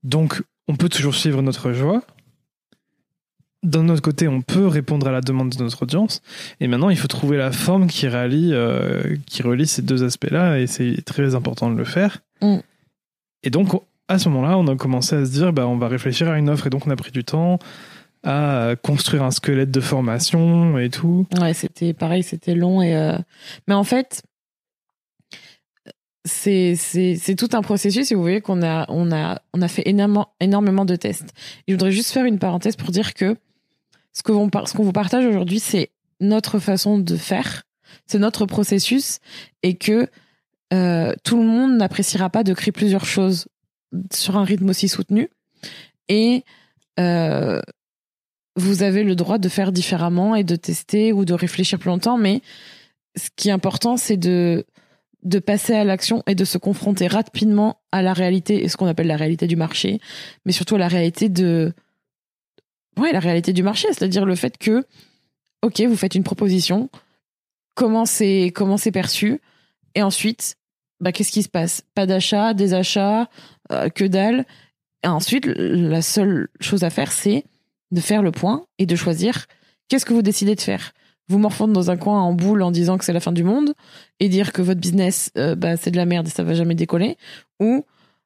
[0.04, 2.04] donc, on peut toujours suivre notre joie.
[3.62, 6.22] D'un autre côté, on peut répondre à la demande de notre audience.
[6.62, 10.60] Et maintenant, il faut trouver la forme qui relie, euh, qui relie ces deux aspects-là.
[10.60, 12.20] Et c'est très important de le faire.
[12.42, 12.58] Mm.
[13.44, 13.70] Et donc,
[14.08, 16.50] à ce moment-là, on a commencé à se dire, bah, on va réfléchir à une
[16.50, 16.68] offre.
[16.68, 17.60] Et donc, on a pris du temps
[18.24, 21.26] à construire un squelette de formation et tout.
[21.40, 23.18] Ouais, c'était pareil, c'était long et euh,
[23.68, 24.24] mais en fait
[26.26, 30.34] c'est tout un processus et vous voyez qu'on a on a on a fait énormément
[30.40, 31.34] énormément de tests.
[31.68, 33.36] Et je voudrais juste faire une parenthèse pour dire que
[34.14, 37.64] ce que ce qu'on vous partage aujourd'hui, c'est notre façon de faire,
[38.06, 39.20] c'est notre processus
[39.64, 40.08] et que
[40.74, 43.48] euh, tout le monde n'appréciera pas de créer plusieurs choses
[44.14, 45.30] sur un rythme aussi soutenu.
[46.08, 46.44] Et
[47.00, 47.62] euh,
[48.56, 52.18] vous avez le droit de faire différemment et de tester ou de réfléchir plus longtemps,
[52.18, 52.42] mais
[53.16, 54.66] ce qui est important, c'est de
[55.24, 58.86] de passer à l'action et de se confronter rapidement à la réalité et ce qu'on
[58.86, 60.00] appelle la réalité du marché,
[60.46, 61.74] mais surtout à la réalité de
[63.00, 64.86] ouais, la réalité du marché, c'est-à-dire le fait que
[65.62, 66.90] OK, vous faites une proposition,
[67.76, 69.42] comment c'est comment c'est perçu
[69.96, 70.56] et ensuite
[71.00, 71.82] bah qu'est-ce qui se passe?
[71.96, 73.30] Pas d'achat, des achats,
[73.72, 74.46] euh, que dalle.
[75.04, 77.46] Et ensuite, la seule chose à faire, c'est
[77.92, 79.46] de faire le point et de choisir
[79.88, 80.92] qu'est-ce que vous décidez de faire.
[81.30, 83.74] Vous morfondre dans un coin en boule en disant que c'est la fin du monde
[84.20, 86.76] et dire que votre business, euh, bah, c'est de la merde et ça va jamais
[86.76, 87.18] décoller,
[87.60, 87.86] ou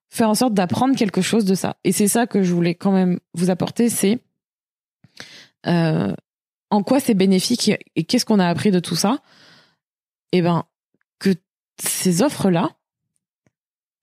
[0.10, 1.76] faire en sorte d'apprendre quelque chose de ça.
[1.84, 4.20] Et c'est ça que je voulais quand même vous apporter, c'est
[5.68, 6.14] euh,
[6.70, 9.20] en quoi c'est bénéfique et, qu'est-ce qu'on a appris de tout ça?
[10.32, 10.64] Eh ben,
[11.20, 11.36] que
[11.82, 12.72] ces offres-là,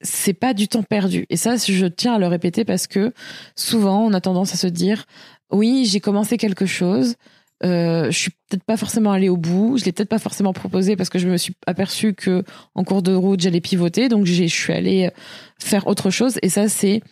[0.00, 1.26] c'est pas du temps perdu.
[1.28, 3.12] Et ça, je tiens à le répéter parce que
[3.56, 5.06] souvent, on a tendance à se dire,
[5.50, 7.16] oui, j'ai commencé quelque chose,
[7.62, 10.96] euh, je suis peut-être pas forcément allé au bout, je l'ai peut-être pas forcément proposé
[10.96, 12.42] parce que je me suis aperçu que
[12.74, 15.10] en cours de route j'allais pivoter, donc je suis allée
[15.58, 16.38] faire autre chose.
[16.42, 17.02] Et ça, c'est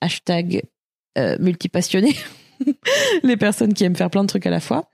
[0.00, 0.62] hashtag
[1.18, 2.14] euh, multipassionné.
[3.22, 4.88] Les personnes qui aiment faire plein de trucs à la fois.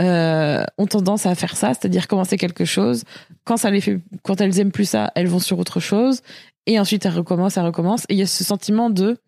[0.00, 3.04] Euh, ont tendance à faire ça, c'est-à-dire commencer quelque chose.
[3.44, 6.22] Quand ça les fait, quand elles aiment plus ça, elles vont sur autre chose,
[6.66, 8.04] et ensuite elles recommencent, elles recommencent.
[8.08, 9.18] Et il y a ce sentiment de,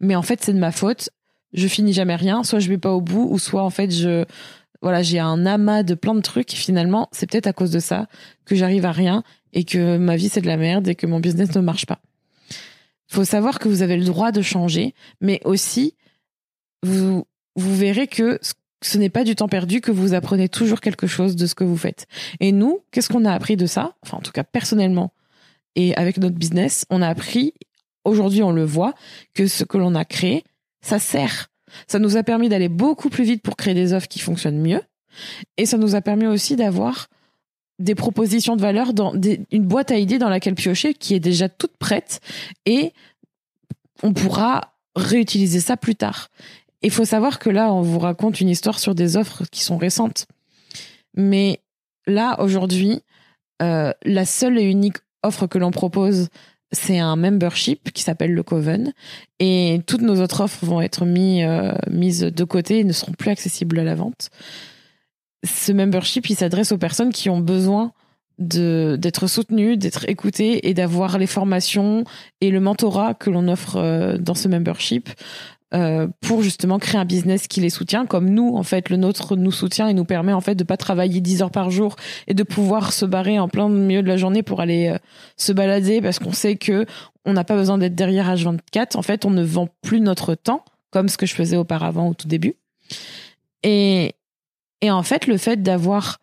[0.00, 1.08] mais en fait c'est de ma faute.
[1.54, 2.44] Je finis jamais rien.
[2.44, 4.26] Soit je vais pas au bout, ou soit en fait je,
[4.82, 6.52] voilà, j'ai un amas de plein de trucs.
[6.52, 8.06] Et finalement, c'est peut-être à cause de ça
[8.44, 9.22] que j'arrive à rien
[9.54, 12.00] et que ma vie c'est de la merde et que mon business ne marche pas.
[13.08, 15.94] Faut savoir que vous avez le droit de changer, mais aussi
[16.82, 18.38] vous vous verrez que
[18.82, 21.64] ce n'est pas du temps perdu, que vous apprenez toujours quelque chose de ce que
[21.64, 22.06] vous faites.
[22.40, 23.94] Et nous, qu'est-ce qu'on a appris de ça?
[24.02, 25.12] Enfin, en tout cas, personnellement,
[25.74, 27.54] et avec notre business, on a appris,
[28.04, 28.94] aujourd'hui on le voit,
[29.34, 30.44] que ce que l'on a créé,
[30.80, 31.48] ça sert.
[31.86, 34.82] Ça nous a permis d'aller beaucoup plus vite pour créer des offres qui fonctionnent mieux.
[35.56, 37.08] Et ça nous a permis aussi d'avoir
[37.78, 39.12] des propositions de valeur dans
[39.50, 42.20] une boîte à idées dans laquelle piocher qui est déjà toute prête
[42.64, 42.92] et
[44.02, 46.30] on pourra réutiliser ça plus tard.
[46.86, 49.76] Il faut savoir que là, on vous raconte une histoire sur des offres qui sont
[49.76, 50.28] récentes.
[51.16, 51.58] Mais
[52.06, 53.00] là, aujourd'hui,
[53.60, 56.28] euh, la seule et unique offre que l'on propose,
[56.70, 58.92] c'est un membership qui s'appelle le Coven.
[59.40, 63.14] Et toutes nos autres offres vont être mis, euh, mises de côté et ne seront
[63.14, 64.30] plus accessibles à la vente.
[65.44, 67.90] Ce membership, il s'adresse aux personnes qui ont besoin
[68.38, 72.04] d'être soutenues, d'être écoutées et d'avoir les formations
[72.42, 75.08] et le mentorat que l'on offre euh, dans ce membership
[75.74, 79.34] euh, pour justement créer un business qui les soutient comme nous en fait le nôtre
[79.34, 81.96] nous soutient et nous permet en fait de pas travailler 10 heures par jour
[82.28, 84.98] et de pouvoir se barrer en plein milieu de la journée pour aller euh,
[85.36, 86.86] se balader parce qu'on sait que
[87.24, 90.64] on n'a pas besoin d'être derrière H24 en fait on ne vend plus notre temps
[90.90, 92.54] comme ce que je faisais auparavant au tout début.
[93.64, 94.14] Et
[94.82, 96.20] et en fait le fait d'avoir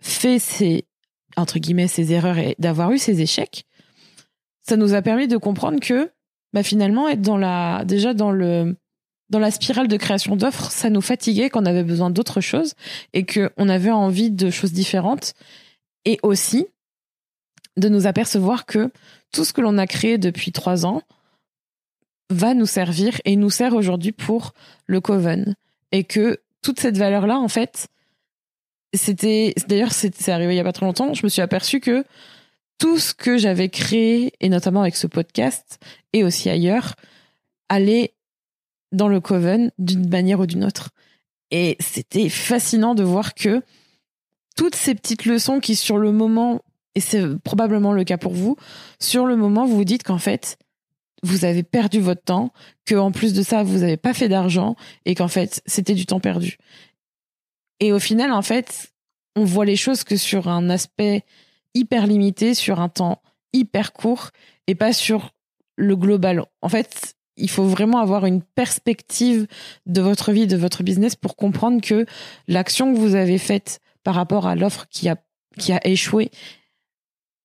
[0.00, 0.86] fait ces
[1.36, 3.66] entre guillemets ces erreurs et d'avoir eu ces échecs
[4.62, 6.10] ça nous a permis de comprendre que
[6.52, 8.76] bah finalement être dans la déjà dans le
[9.30, 12.74] dans la spirale de création d'offres, ça nous fatiguait qu'on avait besoin d'autre chose
[13.12, 15.34] et que on avait envie de choses différentes
[16.04, 16.66] et aussi
[17.76, 18.90] de nous apercevoir que
[19.32, 21.02] tout ce que l'on a créé depuis trois ans
[22.28, 24.52] va nous servir et nous sert aujourd'hui pour
[24.86, 25.54] le Coven.
[25.92, 27.88] Et que toute cette valeur là en fait
[28.92, 32.04] c'était d'ailleurs c'est arrivé il y a pas très longtemps je me suis aperçu que
[32.80, 35.78] tout ce que j'avais créé, et notamment avec ce podcast,
[36.14, 36.96] et aussi ailleurs,
[37.68, 38.14] allait
[38.90, 40.90] dans le Coven d'une manière ou d'une autre.
[41.50, 43.62] Et c'était fascinant de voir que
[44.56, 46.62] toutes ces petites leçons qui, sur le moment,
[46.94, 48.56] et c'est probablement le cas pour vous,
[48.98, 50.56] sur le moment, vous vous dites qu'en fait,
[51.22, 52.50] vous avez perdu votre temps,
[52.86, 56.06] que en plus de ça, vous n'avez pas fait d'argent, et qu'en fait, c'était du
[56.06, 56.56] temps perdu.
[57.78, 58.90] Et au final, en fait,
[59.36, 61.24] on voit les choses que sur un aspect
[61.74, 64.30] hyper limité sur un temps hyper court
[64.66, 65.32] et pas sur
[65.76, 66.44] le global.
[66.62, 69.46] En fait, il faut vraiment avoir une perspective
[69.86, 72.06] de votre vie, de votre business pour comprendre que
[72.48, 75.16] l'action que vous avez faite par rapport à l'offre qui a,
[75.58, 76.30] qui a échoué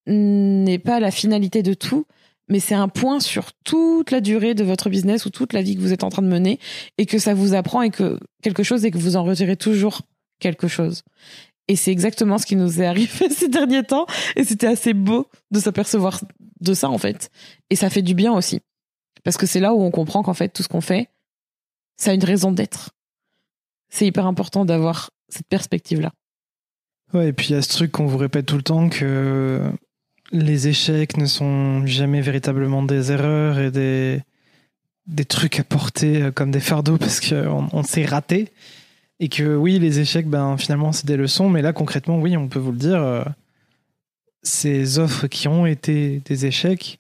[0.08, 2.06] n'est pas la finalité de tout,
[2.48, 5.76] mais c'est un point sur toute la durée de votre business ou toute la vie
[5.76, 6.60] que vous êtes en train de mener
[6.98, 10.02] et que ça vous apprend et que quelque chose et que vous en retirez toujours
[10.40, 11.04] quelque chose.
[11.68, 15.28] Et c'est exactement ce qui nous est arrivé ces derniers temps et c'était assez beau
[15.52, 16.22] de s'apercevoir
[16.62, 17.30] de ça en fait.
[17.70, 18.62] Et ça fait du bien aussi.
[19.24, 21.10] Parce que c'est là où on comprend qu'en fait tout ce qu'on fait,
[21.98, 22.92] ça a une raison d'être.
[23.90, 26.12] C'est hyper important d'avoir cette perspective-là.
[27.14, 29.62] Ouais, et puis il y a ce truc qu'on vous répète tout le temps que
[30.32, 34.22] les échecs ne sont jamais véritablement des erreurs et des,
[35.08, 38.52] des trucs à porter comme des fardeaux parce qu'on on, s'est raté.
[39.20, 41.50] Et que oui, les échecs, ben, finalement, c'est des leçons.
[41.50, 43.24] Mais là, concrètement, oui, on peut vous le dire, euh,
[44.44, 47.00] ces offres qui ont été des échecs,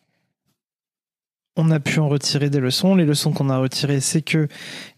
[1.57, 2.95] on a pu en retirer des leçons.
[2.95, 4.47] Les leçons qu'on a retirées, c'est que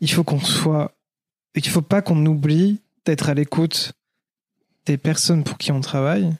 [0.01, 0.95] il faut qu'on soit,
[1.56, 3.93] et qu'il faut pas qu'on oublie d'être à l'écoute
[4.86, 6.32] des personnes pour qui on travaille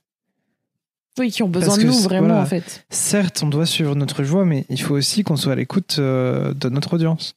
[1.19, 2.85] oui, qui ont besoin de nous vraiment en fait.
[2.89, 6.53] Certes, on doit suivre notre joie, mais il faut aussi qu'on soit à l'écoute euh,
[6.53, 7.35] de notre audience.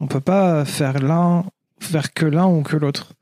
[0.00, 1.44] On peut pas faire l'un,
[1.84, 3.12] faire que l'un ou que l'autre.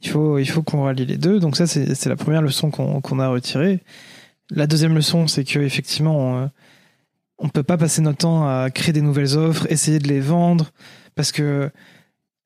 [0.00, 1.40] Il faut, il faut qu'on rallie les deux.
[1.40, 3.80] Donc ça, c'est la première leçon qu'on a retirée.
[4.50, 6.50] La deuxième leçon, c'est que effectivement, on,
[7.38, 10.70] on peut pas passer notre temps à créer des nouvelles offres, essayer de les vendre,
[11.14, 11.70] parce que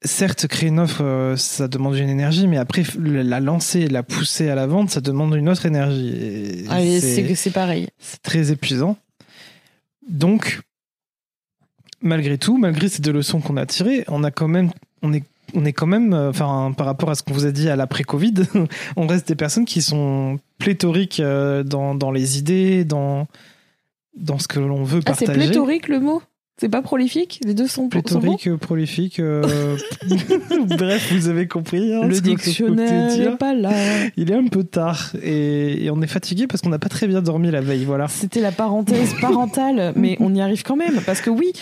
[0.04, 4.48] certes, créer une offre, euh, ça demande une énergie, mais après, la lancer, la pousser
[4.48, 6.64] à la vente, ça demande une autre énergie.
[6.68, 7.88] Ah, c'est pareil.
[7.98, 8.96] C'est très épuisant.
[10.08, 10.60] Donc,
[12.00, 14.70] malgré tout, malgré ces deux leçons qu'on a tirées, on a quand même,
[15.02, 17.50] on est, on est quand même, euh, enfin, par rapport à ce qu'on vous a
[17.50, 18.34] dit à l'après-Covid,
[18.96, 23.26] on reste des personnes qui sont pléthoriques euh, dans, dans les idées, dans,
[24.16, 25.30] dans ce que l'on veut partager.
[25.30, 26.22] Ah, c'est pléthorique le mot?
[26.62, 27.40] C'est pas prolifique?
[27.44, 29.18] Les deux sont pléthorique, sont prolifique.
[29.18, 29.76] Euh,
[30.68, 31.92] bref, vous avez compris.
[31.92, 33.72] Hein, le dictionnaire n'est pas là.
[34.16, 37.20] Il est un peu tard et, on est fatigué parce qu'on n'a pas très bien
[37.20, 37.84] dormi la veille.
[37.84, 38.06] Voilà.
[38.06, 41.52] C'était la parenthèse parentale, mais on y arrive quand même parce que oui,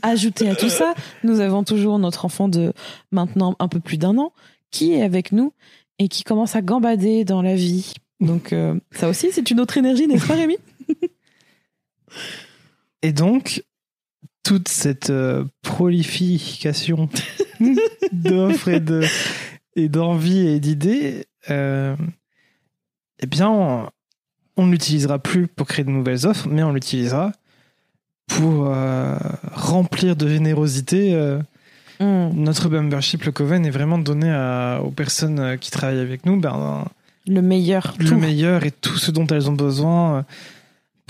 [0.00, 2.72] ajouté à tout ça, nous avons toujours notre enfant de
[3.12, 4.32] maintenant un peu plus d'un an
[4.70, 5.52] qui est avec nous
[5.98, 7.92] et qui commence à gambader dans la vie.
[8.20, 10.56] Donc euh, ça aussi, c'est une autre énergie, n'est-ce pas, Rémi?
[13.02, 13.62] Et donc,
[14.50, 17.08] toute cette euh, prolification
[18.12, 19.04] d'offres et de
[19.76, 21.94] et d'envie et d'idées, euh,
[23.20, 23.48] eh bien,
[24.56, 27.30] on ne l'utilisera plus pour créer de nouvelles offres, mais on l'utilisera
[28.26, 29.16] pour euh,
[29.52, 31.14] remplir de générosité
[32.00, 32.30] mm.
[32.34, 34.34] notre membership, le Coven, est vraiment donné
[34.82, 36.86] aux personnes qui travaillent avec nous ben,
[37.28, 37.94] le meilleur.
[38.00, 40.24] Le meilleur et tout ce dont elles ont besoin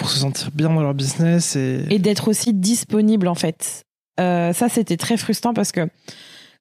[0.00, 3.84] pour se sentir bien dans leur business et, et d'être aussi disponible en fait.
[4.18, 5.90] Euh, ça, c'était très frustrant parce que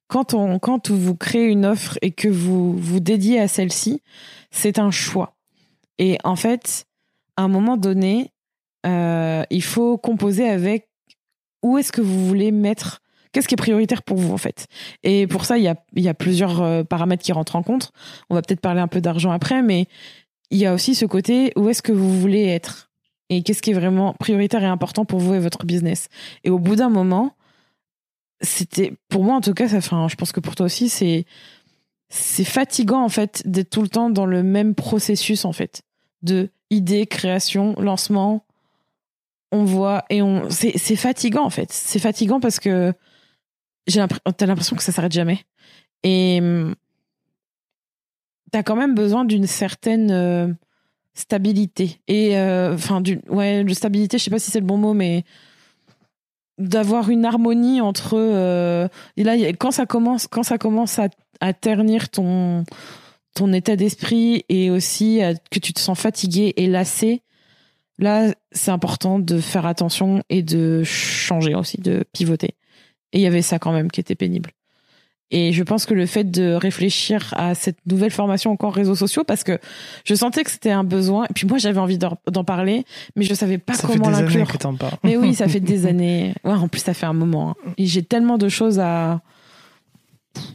[0.08, 4.02] quand on quand vous créez une offre et que vous vous dédiez à celle-ci,
[4.50, 5.38] c'est un choix.
[5.98, 6.84] Et en fait,
[7.38, 8.30] à un moment donné,
[8.86, 10.90] euh, il faut composer avec
[11.62, 13.00] où est-ce que vous voulez mettre
[13.32, 14.66] qu'est-ce qui est prioritaire pour vous en fait.
[15.02, 17.62] Et pour ça, il y a, il y a plusieurs euh, paramètres qui rentrent en
[17.62, 17.90] compte.
[18.28, 19.86] On va peut-être parler un peu d'argent après, mais
[20.50, 22.89] il y a aussi ce côté où est-ce que vous voulez être
[23.30, 26.08] et qu'est-ce qui est vraiment prioritaire et important pour vous et votre business?
[26.44, 27.34] Et au bout d'un moment,
[28.42, 31.24] c'était, pour moi en tout cas, ça, je pense que pour toi aussi, c'est,
[32.08, 35.82] c'est fatigant en fait d'être tout le temps dans le même processus en fait
[36.22, 38.44] de idée, création, lancement.
[39.52, 41.72] On voit et on, c'est, c'est fatigant en fait.
[41.72, 42.92] C'est fatigant parce que
[43.86, 44.04] j'ai
[44.36, 45.44] t'as l'impression que ça s'arrête jamais.
[46.02, 46.40] Et
[48.50, 50.48] t'as quand même besoin d'une certaine euh,
[51.20, 52.00] stabilité.
[52.08, 54.94] Et euh, enfin du ouais de stabilité je sais pas si c'est le bon mot
[54.94, 55.24] mais
[56.58, 61.08] d'avoir une harmonie entre euh, et là quand ça commence quand ça commence à,
[61.54, 62.64] ternir ton
[63.34, 67.22] ton état d'esprit et aussi que tu te sens fatigué et lassé
[67.98, 72.54] là c'est important de faire attention et de changer aussi de pivoter.
[73.12, 74.50] Et il y avait ça quand même qui était pénible
[75.30, 79.24] et je pense que le fait de réfléchir à cette nouvelle formation encore réseaux sociaux,
[79.24, 79.58] parce que
[80.04, 82.84] je sentais que c'était un besoin, et puis moi j'avais envie d'en parler,
[83.16, 84.48] mais je savais pas comment l'inclure.
[85.04, 86.34] Mais oui, ça fait des années.
[86.44, 87.50] Ouais, en plus ça fait un moment.
[87.50, 87.72] Hein.
[87.78, 89.20] Et j'ai tellement de choses à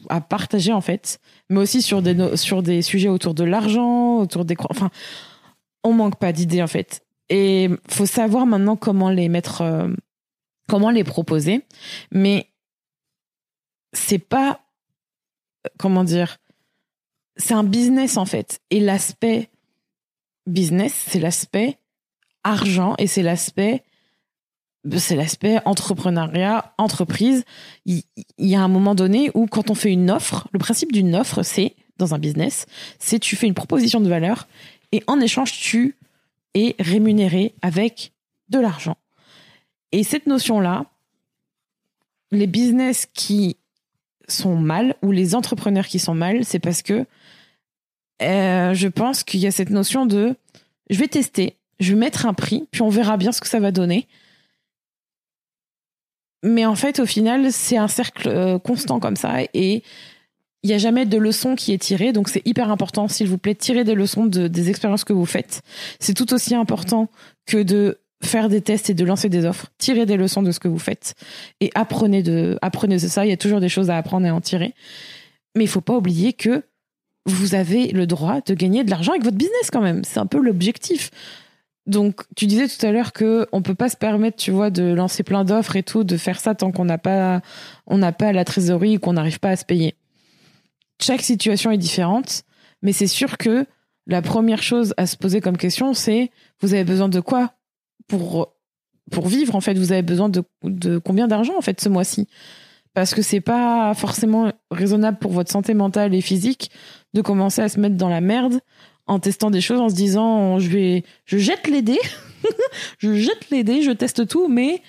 [0.10, 1.20] à partager en fait,
[1.50, 4.90] mais aussi sur des sur des sujets autour de l'argent, autour des enfin,
[5.84, 7.02] on manque pas d'idées en fait.
[7.30, 9.90] Et faut savoir maintenant comment les mettre, euh,
[10.70, 11.66] comment les proposer,
[12.12, 12.48] mais
[13.94, 14.65] c'est pas
[15.78, 16.38] comment dire,
[17.38, 18.62] c'est un business en fait.
[18.70, 19.50] Et l'aspect
[20.48, 21.78] business, c'est l'aspect
[22.44, 23.84] argent et c'est l'aspect
[24.98, 27.44] c'est l'aspect entrepreneuriat, entreprise.
[27.86, 28.04] Il,
[28.38, 31.44] y a un moment donné où quand on fait une offre, le principe d'une offre,
[31.44, 32.66] c'est dans un business,
[33.00, 34.48] c'est tu fais une proposition de valeur
[34.92, 35.96] et en échange tu
[36.54, 38.12] es rémunéré avec
[38.50, 38.98] de l'argent.
[39.92, 40.86] Et cette notion-là,
[42.32, 43.58] les business qui
[44.28, 47.06] sont mal ou les entrepreneurs qui sont mal, c'est parce que
[48.22, 50.36] euh, je pense qu'il y a cette notion de
[50.90, 53.60] je vais tester, je vais mettre un prix, puis on verra bien ce que ça
[53.60, 54.08] va donner.
[56.44, 59.84] Mais en fait, au final, c'est un cercle euh, constant comme ça et
[60.66, 62.12] il n'y a jamais de leçon qui est tirée.
[62.12, 65.28] Donc, c'est hyper important, s'il vous plaît, tirer des leçons de, des expériences que vous
[65.28, 65.62] faites.
[66.00, 67.08] C'est tout aussi important
[67.46, 69.68] que de faire des tests et de lancer des offres.
[69.78, 71.16] Tirez des leçons de ce que vous faites
[71.60, 73.26] et apprenez de, apprenez de ça.
[73.26, 74.74] Il y a toujours des choses à apprendre et à en tirer.
[75.56, 76.64] Mais il faut pas oublier que
[77.26, 80.04] vous avez le droit de gagner de l'argent avec votre business quand même.
[80.04, 81.12] C'est un peu l'objectif.
[81.88, 84.94] Donc, tu disais tout à l'heure que on peut pas se permettre, tu vois, de
[84.94, 87.42] lancer plein d'offres et tout, de faire ça tant qu'on n'a pas,
[87.86, 89.96] on n'a pas la trésorerie ou qu'on n'arrive pas à se payer.
[91.00, 92.44] Chaque situation est différente,
[92.82, 93.66] mais c'est sûr que
[94.08, 97.54] la première chose à se poser comme question, c'est vous avez besoin de quoi
[98.08, 98.54] pour
[99.12, 102.28] pour vivre en fait Vous avez besoin de, de combien d'argent en fait ce mois-ci?
[102.94, 106.72] Parce que c'est pas forcément raisonnable pour votre santé mentale et physique
[107.14, 108.62] de commencer à se mettre dans la merde
[109.06, 112.00] en testant des choses, en se disant je vais, je jette les dés,
[112.98, 114.82] je jette les dés, je teste tout, mais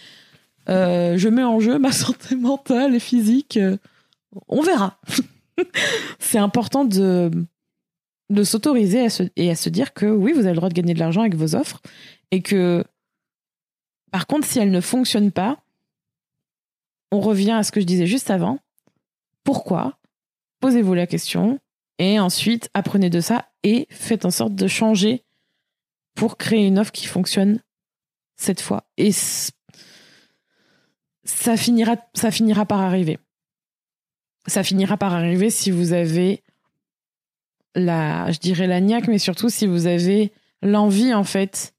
[0.68, 3.56] euh, je mets en jeu ma santé mentale et physique.
[3.56, 3.76] Euh,
[4.48, 4.98] on verra.
[6.18, 7.30] c'est important de
[8.28, 10.98] de s'autoriser et à se dire que oui, vous avez le droit de gagner de
[10.98, 11.80] l'argent avec vos offres
[12.32, 12.84] et que
[14.16, 15.62] par contre, si elles ne fonctionnent pas,
[17.12, 18.60] on revient à ce que je disais juste avant.
[19.44, 19.98] Pourquoi?
[20.60, 21.60] Posez-vous la question
[21.98, 25.22] et ensuite apprenez de ça et faites en sorte de changer
[26.14, 27.60] pour créer une offre qui fonctionne
[28.36, 28.84] cette fois.
[28.96, 29.52] Et ça
[31.58, 31.96] finira,
[32.64, 33.18] par arriver.
[34.46, 36.42] Ça finira par arriver si vous avez
[37.74, 41.75] la, je dirais la mais surtout si vous avez l'envie, en fait,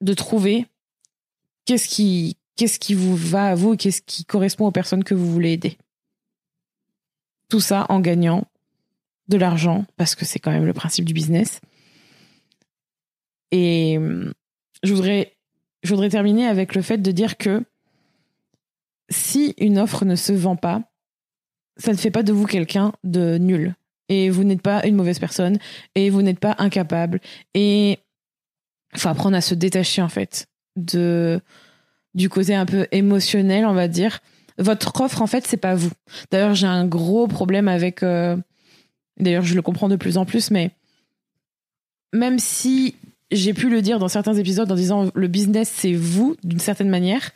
[0.00, 0.66] de trouver
[1.64, 5.52] qu'est-ce qui, vous va à vous et qu'est-ce qui correspond aux personnes que vous voulez
[5.52, 5.78] aider.
[7.48, 8.46] Tout ça en gagnant
[9.28, 11.60] de l'argent, parce que c'est quand même le principe du business.
[13.50, 14.32] Et hum,
[14.82, 15.36] je voudrais,
[15.82, 17.64] je voudrais terminer avec le fait de dire que
[19.10, 20.82] si une offre ne se vend pas,
[21.76, 23.74] ça ne fait pas de vous quelqu'un de nul.
[24.08, 25.58] Et vous n'êtes pas une mauvaise personne.
[25.94, 27.20] Et vous n'êtes pas incapable.
[27.54, 27.98] Et
[28.96, 31.40] faut apprendre à se détacher, en fait, de,
[32.14, 34.20] du côté un peu émotionnel, on va dire.
[34.58, 35.92] Votre offre, en fait, c'est pas vous.
[36.30, 38.36] D'ailleurs, j'ai un gros problème avec, euh,
[39.18, 40.70] D'ailleurs, je le comprends de plus en plus, mais
[42.12, 42.94] même si
[43.30, 46.88] j'ai pu le dire dans certains épisodes en disant le business, c'est vous, d'une certaine
[46.88, 47.30] manière,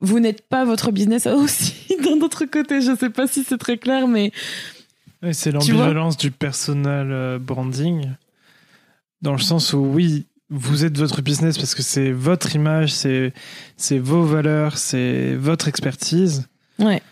[0.00, 2.80] vous n'êtes pas votre business aussi d'un autre côté.
[2.80, 4.32] Je ne sais pas si c'est très clair, mais.
[5.32, 8.10] c'est l'ambivalence du personal euh, branding,
[9.22, 13.98] dans le sens où, oui, vous êtes votre business parce que c'est votre image, c'est
[13.98, 16.48] vos valeurs, c'est votre expertise.
[16.78, 17.02] Ouais.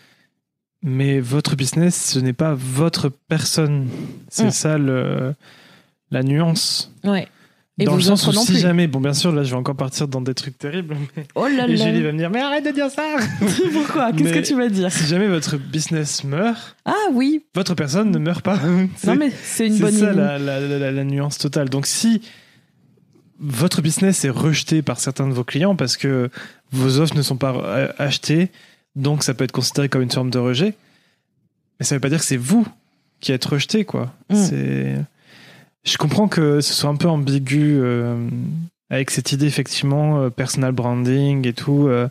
[0.83, 3.87] Mais votre business, ce n'est pas votre personne.
[4.29, 4.51] C'est mm.
[4.51, 5.33] ça le,
[6.11, 6.93] la nuance.
[7.03, 7.27] Ouais.
[7.79, 10.07] Et dans le sens où si jamais, bon bien sûr là je vais encore partir
[10.07, 11.73] dans des trucs terribles, mais oh là là.
[11.73, 13.03] et Julie va me dire mais arrête de dire ça.
[13.73, 14.11] Pourquoi?
[14.13, 14.91] Qu'est-ce que tu vas dire?
[14.91, 18.57] Si jamais votre business meurt, ah oui, votre personne ne meurt pas.
[19.05, 19.91] non mais c'est une bonne.
[19.91, 21.69] C'est ça la, la, la, la, nuance totale.
[21.69, 22.23] Donc si
[23.39, 26.29] votre business est rejeté par certains de vos clients parce que
[26.71, 27.53] vos offres ne sont pas
[27.97, 28.49] achetées,
[28.95, 30.73] donc ça peut être considéré comme une forme de rejet.
[31.79, 32.67] Mais ça veut pas dire que c'est vous
[33.19, 34.13] qui êtes rejeté, quoi.
[34.29, 34.35] Mm.
[34.35, 34.95] C'est.
[35.83, 38.27] Je comprends que ce soit un peu ambigu euh,
[38.89, 41.87] avec cette idée effectivement euh, personal branding et tout.
[41.87, 42.09] Euh,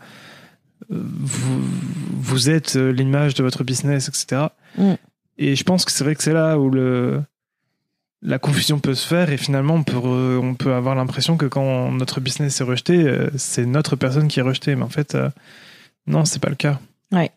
[0.88, 1.62] vous,
[2.14, 4.48] vous êtes l'image de votre business, etc.
[4.78, 4.94] Mm.
[5.38, 7.22] Et je pense que c'est vrai que c'est là où le
[8.22, 11.92] la confusion peut se faire et finalement on peut on peut avoir l'impression que quand
[11.92, 14.74] notre business est rejeté, c'est notre personne qui est rejetée.
[14.74, 15.16] Mais en fait,
[16.06, 16.78] non, c'est pas le cas.
[17.12, 17.30] Ouais.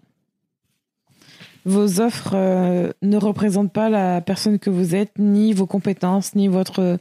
[1.66, 6.48] Vos offres euh, ne représentent pas la personne que vous êtes, ni vos compétences, ni
[6.48, 6.98] votre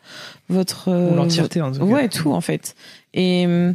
[0.49, 1.85] votre l'entièreté en tout cas.
[1.85, 2.75] Ouais, tout en fait.
[3.15, 3.75] Et hum,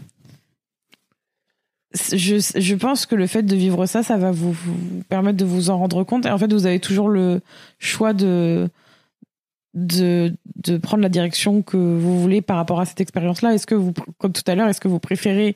[1.93, 5.45] je, je pense que le fait de vivre ça, ça va vous, vous, permettre de
[5.45, 6.25] vous en rendre compte.
[6.25, 7.41] Et en fait, vous avez toujours le
[7.79, 8.69] choix de,
[9.73, 13.53] de, de prendre la direction que vous voulez par rapport à cette expérience-là.
[13.53, 15.55] Est-ce que vous, comme tout à l'heure, est-ce que vous préférez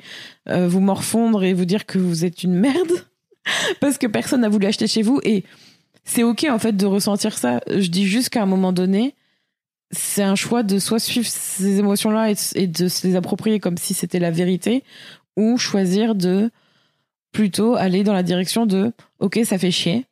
[0.50, 2.92] euh, vous morfondre et vous dire que vous êtes une merde?
[3.80, 5.44] Parce que personne n'a voulu acheter chez vous et
[6.04, 7.62] c'est ok en fait de ressentir ça.
[7.70, 9.14] Je dis juste qu'à un moment donné,
[9.92, 13.94] c'est un choix de soit suivre ces émotions-là et, de se les approprier comme si
[13.94, 14.84] c'était la vérité,
[15.38, 16.50] ou choisir de
[17.32, 20.06] plutôt aller dans la direction de ok ça fait chier,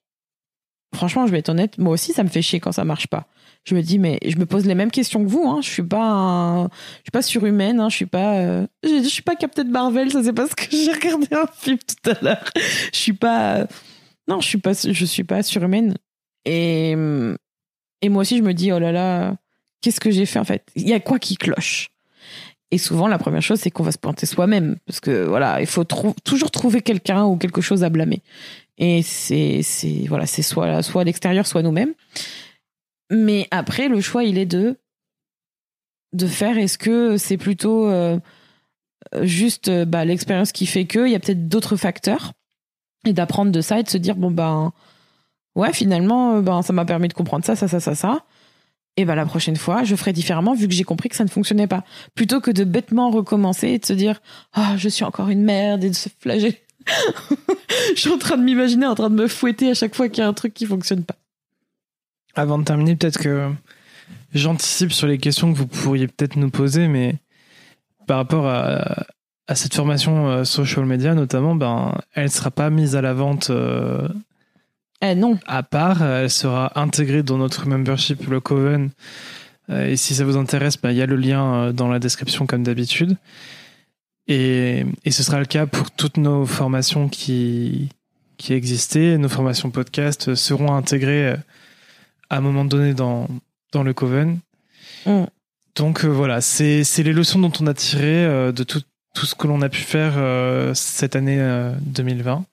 [0.93, 3.27] franchement, je vais être honnête, moi aussi, ça me fait chier quand ça marche pas.
[3.65, 5.45] Je me dis, mais je me pose les mêmes questions que vous.
[5.47, 5.59] Hein.
[5.61, 7.79] Je suis pas, je suis pas surhumaine.
[7.79, 7.89] Hein.
[7.89, 10.11] Je suis pas, euh, je, suis pas Captain Marvel.
[10.11, 12.49] Ça c'est parce que j'ai regardé un film tout à l'heure.
[12.93, 13.67] Je suis pas,
[14.27, 15.95] non, je suis pas, je suis pas surhumaine.
[16.45, 16.95] Et
[18.05, 19.35] et moi aussi, je me dis, oh là là,
[19.81, 20.63] qu'est-ce que j'ai fait en fait?
[20.75, 21.89] Il y a quoi qui cloche?
[22.69, 24.75] Et souvent, la première chose, c'est qu'on va se pointer soi-même.
[24.85, 28.21] Parce que voilà, il faut toujours trouver quelqu'un ou quelque chose à blâmer.
[28.77, 31.93] Et c'est, c'est, voilà, c'est soit, soit l'extérieur, soit nous-mêmes.
[33.11, 34.77] Mais après, le choix, il est de,
[36.27, 38.19] faire, est-ce que c'est plutôt euh,
[39.21, 42.33] juste bah, l'expérience qui fait que, il y a peut-être d'autres facteurs.
[43.05, 44.73] Et d'apprendre de ça et de se dire, bon, ben,
[45.55, 48.25] ouais, finalement, ben, ça m'a permis de comprendre ça, ça, ça, ça, ça
[48.97, 51.29] et ben la prochaine fois, je ferai différemment vu que j'ai compris que ça ne
[51.29, 51.83] fonctionnait pas.
[52.13, 54.21] Plutôt que de bêtement recommencer et de se dire
[54.57, 56.61] oh, je suis encore une merde et de se flageller.
[57.95, 60.19] je suis en train de m'imaginer en train de me fouetter à chaque fois qu'il
[60.19, 61.15] y a un truc qui fonctionne pas.
[62.35, 63.49] Avant de terminer, peut-être que
[64.33, 67.15] j'anticipe sur les questions que vous pourriez peut-être nous poser, mais
[68.07, 69.05] par rapport à,
[69.47, 73.49] à cette formation euh, social media notamment, ben elle sera pas mise à la vente
[73.49, 74.07] euh,
[75.01, 75.37] eh non.
[75.45, 78.91] À part, elle sera intégrée dans notre membership, le Coven.
[79.69, 81.99] Euh, et si ça vous intéresse, bah, il y a le lien euh, dans la
[81.99, 83.17] description comme d'habitude.
[84.27, 87.89] Et, et, ce sera le cas pour toutes nos formations qui,
[88.37, 89.17] qui existaient.
[89.17, 91.37] Nos formations podcast seront intégrées euh,
[92.29, 93.27] à un moment donné dans,
[93.71, 94.39] dans le Coven.
[95.05, 95.23] Mm.
[95.75, 98.81] Donc voilà, c'est les leçons dont on a tiré de tout,
[99.13, 100.13] tout ce que l'on a pu faire
[100.73, 101.37] cette année
[101.81, 102.45] 2020.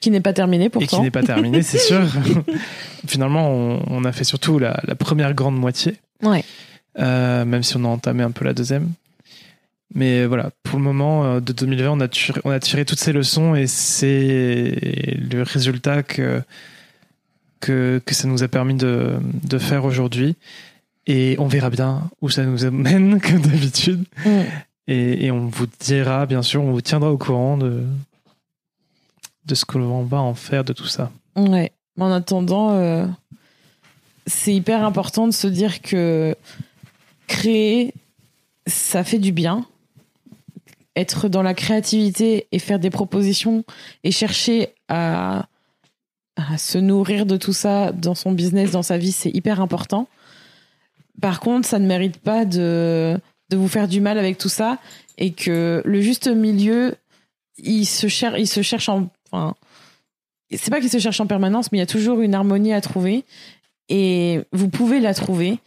[0.00, 0.84] Qui n'est pas terminé pourtant.
[0.84, 2.00] Et qui n'est pas terminé, c'est sûr.
[3.06, 3.50] Finalement,
[3.86, 5.96] on, a fait surtout la, première grande moitié.
[6.22, 6.42] Ouais.
[6.98, 8.90] Euh, même si on a entamé un peu la deuxième.
[9.94, 13.00] Mais voilà, pour le moment euh, de 2020, on a tiré, on a tiré toutes
[13.00, 14.76] ces leçons et c'est
[15.18, 16.42] le résultat que,
[17.60, 20.36] que, que, ça nous a permis de, de faire aujourd'hui.
[21.06, 24.04] Et on verra bien où ça nous amène, comme d'habitude.
[24.24, 24.40] Mm.
[24.88, 27.84] Et, et, on vous dira, bien sûr, on vous tiendra au courant de,
[29.46, 31.10] de ce que l'on va en faire de tout ça.
[31.36, 31.72] Ouais.
[31.98, 33.06] En attendant, euh,
[34.26, 36.34] c'est hyper important de se dire que
[37.26, 37.92] créer,
[38.66, 39.66] ça fait du bien.
[40.96, 43.64] Être dans la créativité et faire des propositions
[44.02, 45.46] et chercher à, à
[46.56, 50.08] se nourrir de tout ça dans son business, dans sa vie, c'est hyper important.
[51.20, 53.18] Par contre, ça ne mérite pas de,
[53.50, 54.78] de vous faire du mal avec tout ça
[55.18, 56.94] et que le juste milieu,
[57.58, 59.54] il se, cherche, il se cherche en Enfin,
[60.50, 62.80] c'est pas qu'il se cherche en permanence, mais il y a toujours une harmonie à
[62.80, 63.24] trouver.
[63.88, 65.58] Et vous pouvez la trouver.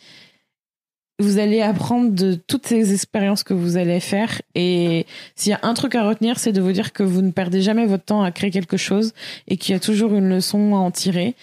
[1.20, 4.42] Vous allez apprendre de toutes ces expériences que vous allez faire.
[4.56, 5.06] Et
[5.36, 7.62] s'il y a un truc à retenir, c'est de vous dire que vous ne perdez
[7.62, 9.14] jamais votre temps à créer quelque chose
[9.48, 11.36] et qu'il y a toujours une leçon à en tirer.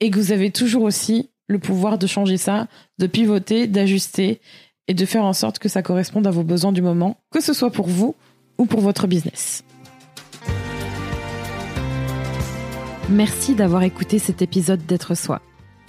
[0.00, 2.66] Et que vous avez toujours aussi le pouvoir de changer ça,
[2.98, 4.40] de pivoter, d'ajuster
[4.88, 7.52] et de faire en sorte que ça corresponde à vos besoins du moment, que ce
[7.52, 8.14] soit pour vous
[8.58, 9.64] ou pour votre business.
[13.08, 15.40] Merci d'avoir écouté cet épisode d'être soi.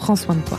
[0.00, 0.58] prends soin de toi.